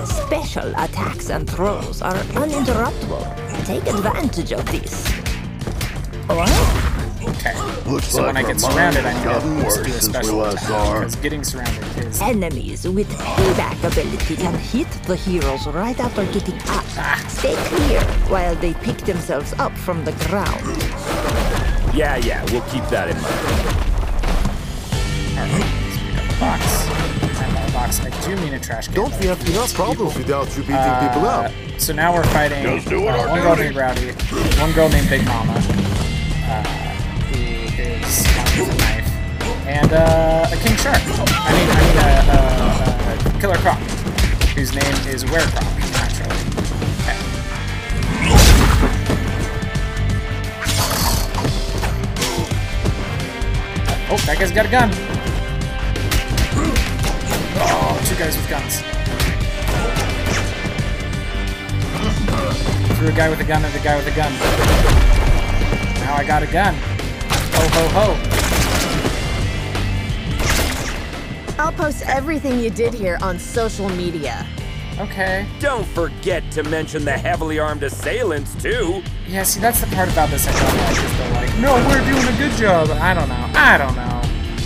Special 0.04 0.68
attacks 0.76 1.30
and 1.30 1.48
throws 1.48 2.02
are 2.02 2.14
uninterruptible. 2.36 3.64
Take 3.64 3.86
advantage 3.86 4.52
of 4.52 4.66
this. 4.66 5.08
What? 6.26 6.50
Okay. 7.26 7.69
Looks 7.90 8.12
so 8.12 8.22
like 8.22 8.34
when 8.34 8.44
I 8.44 8.46
get 8.46 8.60
surrounded, 8.60 9.04
I 9.04 9.12
need 9.14 9.68
to 9.68 9.82
do 9.82 9.90
a 9.90 10.00
special 10.00 10.44
attack 10.44 11.00
because 11.00 11.16
getting 11.16 11.42
surrounded 11.42 12.06
is. 12.06 12.22
Enemies 12.22 12.86
with 12.86 13.08
payback 13.08 13.78
ability 13.82 14.36
can 14.36 14.54
hit 14.54 14.88
the 15.08 15.16
heroes 15.16 15.66
right 15.66 15.98
after 15.98 16.24
getting 16.26 16.54
up. 16.68 16.84
Ah. 16.96 17.24
Stay 17.28 17.56
clear 17.66 18.00
while 18.28 18.54
they 18.54 18.74
pick 18.74 18.96
themselves 18.98 19.54
up 19.54 19.76
from 19.76 20.04
the 20.04 20.12
ground. 20.28 20.64
Yeah, 21.92 22.16
yeah, 22.18 22.44
we'll 22.52 22.62
keep 22.70 22.84
that 22.90 23.10
in 23.10 23.16
mind. 23.20 23.80
Alright, 25.36 25.66
box. 26.38 27.72
box. 27.72 28.00
I 28.00 28.10
do 28.24 28.36
mean 28.40 28.54
a 28.54 28.60
trash 28.60 28.86
can. 28.86 28.94
Don't 28.94 29.18
we 29.18 29.26
have 29.26 29.40
enough 29.48 29.74
problems 29.74 30.16
without 30.16 30.46
you 30.56 30.62
beating 30.62 30.76
uh, 30.76 31.08
people 31.08 31.26
up? 31.26 31.50
So 31.78 31.92
now 31.92 32.14
we're 32.14 32.22
fighting 32.24 32.64
uh, 32.66 32.80
one 33.00 33.40
girl 33.40 33.56
named 33.56 33.74
Rowdy, 33.74 34.12
one 34.60 34.72
girl 34.74 34.88
named 34.88 35.08
Big 35.08 35.24
Mama, 35.24 35.54
uh, 35.54 36.62
who 36.62 36.79
and 39.66 39.92
uh, 39.92 40.48
a 40.50 40.56
King 40.56 40.76
Shark. 40.76 40.98
I 40.98 41.52
mean, 41.54 41.68
I 41.70 41.80
mean 41.84 41.96
a, 41.98 42.34
a, 42.34 43.36
a 43.36 43.40
Killer 43.40 43.56
Croc, 43.58 43.78
whose 44.54 44.74
name 44.74 44.94
is 45.06 45.24
Werecroc, 45.24 45.62
naturally. 45.92 46.36
Okay. 47.00 47.16
Oh, 54.12 54.18
that 54.26 54.36
guy's 54.38 54.50
got 54.50 54.66
a 54.66 54.68
gun. 54.68 54.90
Oh, 57.62 58.00
two 58.06 58.16
guys 58.16 58.36
with 58.36 58.48
guns. 58.48 58.82
Threw 62.98 63.08
a 63.08 63.12
guy 63.12 63.28
with 63.30 63.40
a 63.40 63.44
gun 63.44 63.64
at 63.64 63.74
a 63.74 63.78
guy 63.82 63.96
with 63.96 64.06
a 64.06 64.16
gun. 64.16 64.32
Now 66.00 66.16
I 66.16 66.24
got 66.26 66.42
a 66.42 66.46
gun. 66.46 66.74
Ho 66.74 67.68
ho 67.68 67.88
ho. 67.88 68.29
I'll 71.60 71.72
post 71.72 72.02
everything 72.06 72.58
you 72.58 72.70
did 72.70 72.94
here 72.94 73.18
on 73.20 73.38
social 73.38 73.90
media. 73.90 74.46
Okay. 74.98 75.46
Don't 75.60 75.86
forget 75.88 76.50
to 76.52 76.62
mention 76.62 77.04
the 77.04 77.12
heavily 77.12 77.58
armed 77.58 77.82
assailants, 77.82 78.54
too. 78.62 79.02
Yeah, 79.28 79.42
see, 79.42 79.60
that's 79.60 79.82
the 79.82 79.94
part 79.94 80.10
about 80.10 80.30
this 80.30 80.48
I 80.48 80.52
don't 80.52 80.76
like, 80.78 81.04
is 81.04 81.18
they're 81.18 81.32
like, 81.34 81.58
no, 81.58 81.74
we're 81.86 82.04
doing 82.10 82.26
a 82.34 82.38
good 82.38 82.56
job. 82.56 82.88
I 82.88 83.12
don't 83.12 83.28
know. 83.28 83.50
I 83.54 83.76
don't 83.76 83.94
know. 83.94 84.22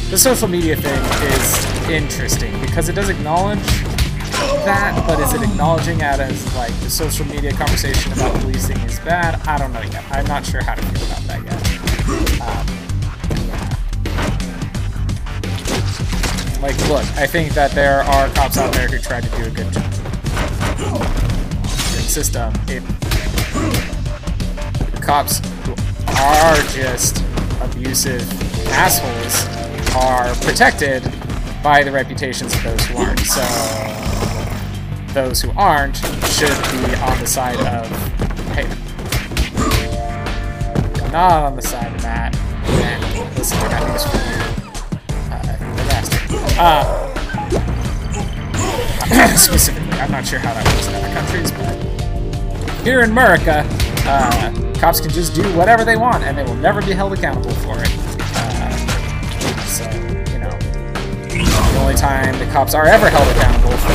The 0.09 0.16
social 0.16 0.46
media 0.46 0.76
thing 0.76 1.02
is 1.33 1.90
interesting 1.90 2.61
because 2.61 2.88
it 2.88 2.94
does 2.94 3.09
acknowledge 3.09 3.59
that, 4.64 5.02
but 5.04 5.18
is 5.18 5.33
it 5.33 5.42
acknowledging 5.42 5.98
that 5.98 6.20
as 6.20 6.54
like 6.54 6.72
the 6.80 6.90
social 6.90 7.26
media 7.26 7.52
conversation 7.54 8.12
about 8.12 8.40
policing 8.40 8.78
is 8.83 9.00
bad? 9.00 9.40
I 9.48 9.59
don't 9.59 9.72
know 9.72 9.83
yet. 9.83 10.04
I'm 10.12 10.26
not 10.26 10.46
sure 10.46 10.62
how 10.62 10.76
to 10.76 10.83
feel 10.83 11.07
about 11.07 11.22
that 11.24 11.42
yet. 11.44 12.40
Um, 12.40 12.73
Like, 16.64 16.88
look, 16.88 17.05
I 17.18 17.27
think 17.27 17.53
that 17.53 17.72
there 17.72 18.00
are 18.05 18.31
cops 18.31 18.57
out 18.57 18.72
there 18.72 18.88
who 18.88 18.96
try 18.96 19.20
to 19.20 19.29
do 19.37 19.44
a 19.44 19.50
good 19.50 19.70
job. 19.70 19.85
The 21.92 22.00
system, 22.00 22.55
it, 22.68 22.81
the 24.90 25.00
cops 25.03 25.40
who 25.66 25.74
are 26.22 26.57
just 26.72 27.22
abusive 27.61 28.22
assholes 28.70 29.44
are 29.94 30.35
protected 30.37 31.03
by 31.62 31.85
the 31.85 31.92
reputations 31.92 32.55
of 32.55 32.62
those 32.62 32.87
who 32.87 32.96
aren't. 32.96 33.20
So 33.20 33.42
those 35.12 35.42
who 35.42 35.50
aren't 35.59 35.96
should 36.29 36.57
be 36.72 36.94
on 37.03 37.18
the 37.20 37.27
side 37.27 37.61
of, 37.61 37.87
hey, 38.55 38.66
not 41.12 41.44
on 41.44 41.57
the 41.57 41.62
side 41.62 41.94
of 41.94 42.00
that. 42.00 42.35
Listen, 43.37 43.59
for 43.59 44.29
you. 44.31 44.34
Uh. 46.56 47.10
Uh, 49.10 49.36
specifically, 49.36 49.98
I'm 49.98 50.10
not 50.10 50.24
sure 50.24 50.38
how 50.38 50.54
that 50.54 50.64
works 50.64 50.86
in 50.86 50.94
other 50.94 51.12
countries, 51.12 51.50
but 51.50 52.84
here 52.84 53.02
in 53.02 53.10
America, 53.10 53.66
uh, 54.06 54.52
cops 54.78 55.00
can 55.00 55.10
just 55.10 55.34
do 55.34 55.42
whatever 55.56 55.84
they 55.84 55.96
want, 55.96 56.22
and 56.22 56.38
they 56.38 56.44
will 56.44 56.54
never 56.56 56.80
be 56.80 56.92
held 56.92 57.12
accountable 57.12 57.54
for 57.56 57.74
it. 57.78 57.90
Uh, 58.20 58.76
so, 59.66 59.84
you 60.32 60.38
know, 60.38 60.50
the 61.72 61.78
only 61.80 61.94
time 61.94 62.38
the 62.38 62.46
cops 62.52 62.74
are 62.74 62.86
ever 62.86 63.10
held 63.10 63.26
accountable 63.36 63.76
for 63.78 63.92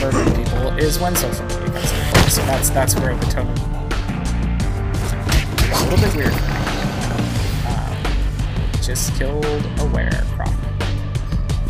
murdering 0.00 0.34
people 0.34 0.68
is 0.78 0.98
when 0.98 1.14
social 1.14 1.44
media 1.44 1.70
comes 1.70 1.92
into. 1.92 2.30
So 2.30 2.42
that's 2.46 2.70
that's 2.70 2.96
where 2.96 3.14
the 3.16 3.26
tone 3.26 3.52
is 5.70 5.80
a 5.80 5.84
little 5.84 5.98
bit 5.98 6.16
weird. 6.16 6.34
Um, 7.68 8.82
just 8.82 9.14
killed 9.14 9.44
a 9.44 9.86
werecroc. 9.92 10.61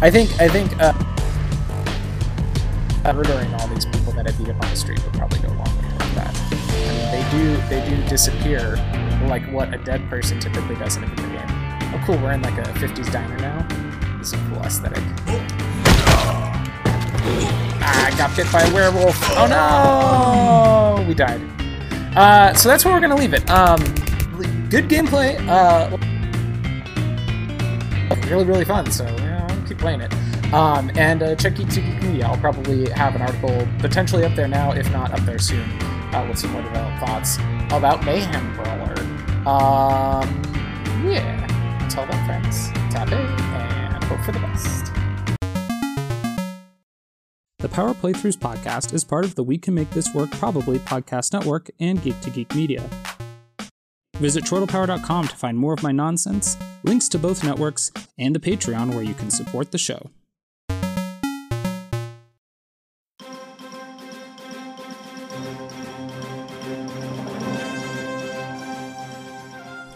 I 0.02 0.10
think 0.10 0.30
I 0.40 0.48
think 0.48 0.72
uh, 0.82 0.92
murdering 3.12 3.54
all 3.54 3.68
these 3.68 3.86
people 3.86 4.12
that 4.14 4.26
I 4.28 4.32
beat 4.32 4.48
up 4.48 4.60
on 4.60 4.68
the 4.68 4.76
street 4.76 5.00
would 5.04 5.14
probably 5.14 5.38
go 5.38 5.46
along 5.46 5.76
with 5.76 6.14
that. 6.16 6.34
I 6.34 6.50
mean, 6.90 7.06
they 7.12 7.22
do 7.30 7.56
they 7.68 7.88
do 7.88 8.08
disappear 8.08 8.74
like 9.28 9.44
what 9.52 9.72
a 9.72 9.78
dead 9.78 10.10
person 10.10 10.40
typically 10.40 10.74
does 10.74 10.96
in 10.96 11.04
a 11.04 11.06
video 11.06 11.28
game. 11.28 11.46
Oh, 11.94 12.02
cool! 12.04 12.16
We're 12.16 12.32
in 12.32 12.42
like 12.42 12.58
a 12.58 12.64
'50s 12.72 13.12
diner 13.12 13.38
now. 13.38 13.64
This 14.18 14.32
is 14.32 14.40
a 14.40 14.44
cool 14.48 14.58
aesthetic. 14.64 15.04
Ah, 17.84 18.06
I 18.06 18.10
got 18.18 18.34
bit 18.34 18.50
by 18.50 18.62
a 18.62 18.74
werewolf. 18.74 19.16
Oh 19.36 19.46
no! 19.46 21.06
We 21.06 21.14
died. 21.14 21.40
Uh, 22.16 22.52
so 22.54 22.68
that's 22.68 22.84
where 22.84 22.92
we're 22.92 23.00
gonna 23.00 23.14
leave 23.14 23.34
it. 23.34 23.48
Um, 23.48 23.78
good 24.68 24.88
gameplay. 24.88 25.38
Uh, 25.48 25.96
really, 28.28 28.44
really 28.44 28.64
fun. 28.64 28.90
So 28.90 29.04
yeah, 29.04 29.31
keep 29.72 29.80
playing 29.80 30.00
it. 30.00 30.12
Um, 30.52 30.90
and 30.96 31.22
uh, 31.22 31.34
check 31.34 31.56
Geek 31.56 31.68
Media. 32.02 32.26
I'll 32.26 32.36
probably 32.36 32.90
have 32.90 33.14
an 33.14 33.22
article 33.22 33.66
potentially 33.78 34.24
up 34.24 34.34
there 34.34 34.48
now, 34.48 34.72
if 34.72 34.90
not 34.92 35.12
up 35.12 35.20
there 35.20 35.38
soon, 35.38 35.68
uh, 36.12 36.26
with 36.28 36.38
some 36.38 36.52
more 36.52 36.62
developed 36.62 37.06
thoughts 37.06 37.38
about 37.70 38.04
Mayhem 38.04 38.54
Brawler. 38.54 39.00
Um, 39.48 40.28
yeah. 41.10 41.48
Tell 41.88 42.06
them 42.06 42.26
friends. 42.26 42.68
Tap 42.92 43.08
in 43.08 43.18
and 43.18 44.04
hope 44.04 44.20
for 44.20 44.32
the 44.32 44.40
best. 44.40 44.92
The 47.58 47.68
Power 47.68 47.94
Playthroughs 47.94 48.36
podcast 48.36 48.92
is 48.92 49.04
part 49.04 49.24
of 49.24 49.36
the 49.36 49.44
We 49.44 49.56
Can 49.56 49.74
Make 49.74 49.90
This 49.90 50.12
Work 50.14 50.32
Probably 50.32 50.80
podcast 50.80 51.32
network 51.32 51.70
and 51.78 52.02
Geek 52.02 52.20
to 52.20 52.30
Geek 52.30 52.54
Media. 52.54 52.88
Visit 54.22 54.44
chortlepower.com 54.44 55.26
to 55.26 55.36
find 55.36 55.58
more 55.58 55.72
of 55.72 55.82
my 55.82 55.90
nonsense, 55.90 56.56
links 56.84 57.08
to 57.08 57.18
both 57.18 57.42
networks, 57.42 57.90
and 58.20 58.32
the 58.32 58.38
Patreon 58.38 58.94
where 58.94 59.02
you 59.02 59.14
can 59.14 59.32
support 59.32 59.72
the 59.72 59.78
show. 59.78 60.10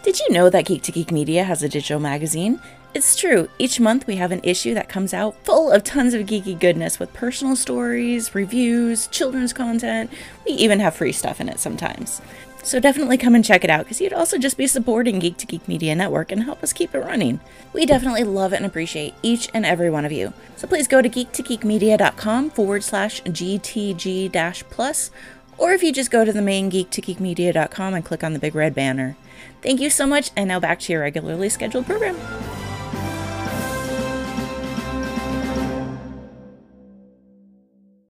Did 0.02 0.18
you 0.18 0.30
know 0.30 0.50
that 0.50 0.64
Geek 0.64 0.82
to 0.82 0.92
Geek 0.92 1.12
Media 1.12 1.44
has 1.44 1.62
a 1.62 1.68
digital 1.68 2.00
magazine? 2.00 2.60
It's 2.94 3.14
true, 3.14 3.48
each 3.60 3.78
month 3.78 4.06
we 4.08 4.16
have 4.16 4.32
an 4.32 4.40
issue 4.42 4.74
that 4.74 4.88
comes 4.88 5.12
out 5.12 5.36
full 5.44 5.70
of 5.70 5.84
tons 5.84 6.14
of 6.14 6.26
geeky 6.26 6.58
goodness 6.58 6.98
with 6.98 7.12
personal 7.12 7.54
stories, 7.54 8.34
reviews, 8.34 9.06
children's 9.08 9.52
content. 9.52 10.10
We 10.46 10.52
even 10.52 10.80
have 10.80 10.96
free 10.96 11.12
stuff 11.12 11.40
in 11.40 11.48
it 11.48 11.60
sometimes. 11.60 12.22
So 12.66 12.80
definitely 12.80 13.16
come 13.16 13.36
and 13.36 13.44
check 13.44 13.62
it 13.62 13.70
out 13.70 13.84
because 13.84 14.00
you'd 14.00 14.12
also 14.12 14.38
just 14.38 14.56
be 14.56 14.66
supporting 14.66 15.20
Geek 15.20 15.36
to 15.36 15.46
Geek 15.46 15.68
Media 15.68 15.94
Network 15.94 16.32
and 16.32 16.42
help 16.42 16.64
us 16.64 16.72
keep 16.72 16.96
it 16.96 16.98
running. 16.98 17.38
We 17.72 17.86
definitely 17.86 18.24
love 18.24 18.52
and 18.52 18.66
appreciate 18.66 19.14
each 19.22 19.48
and 19.54 19.64
every 19.64 19.88
one 19.88 20.04
of 20.04 20.10
you. 20.10 20.32
So 20.56 20.66
please 20.66 20.88
go 20.88 21.00
to 21.00 21.08
geektogeekmedia.com 21.08 22.50
forward 22.50 22.82
slash 22.82 23.22
GTG 23.22 24.32
dash 24.32 24.64
plus, 24.64 25.12
or 25.56 25.74
if 25.74 25.84
you 25.84 25.92
just 25.92 26.10
go 26.10 26.24
to 26.24 26.32
the 26.32 26.42
main 26.42 26.68
geektogeekmedia.com 26.68 27.94
and 27.94 28.04
click 28.04 28.24
on 28.24 28.32
the 28.32 28.40
big 28.40 28.56
red 28.56 28.74
banner. 28.74 29.16
Thank 29.62 29.80
you 29.80 29.88
so 29.88 30.04
much, 30.04 30.32
and 30.34 30.48
now 30.48 30.58
back 30.58 30.80
to 30.80 30.92
your 30.92 31.02
regularly 31.02 31.48
scheduled 31.48 31.86
program. 31.86 32.16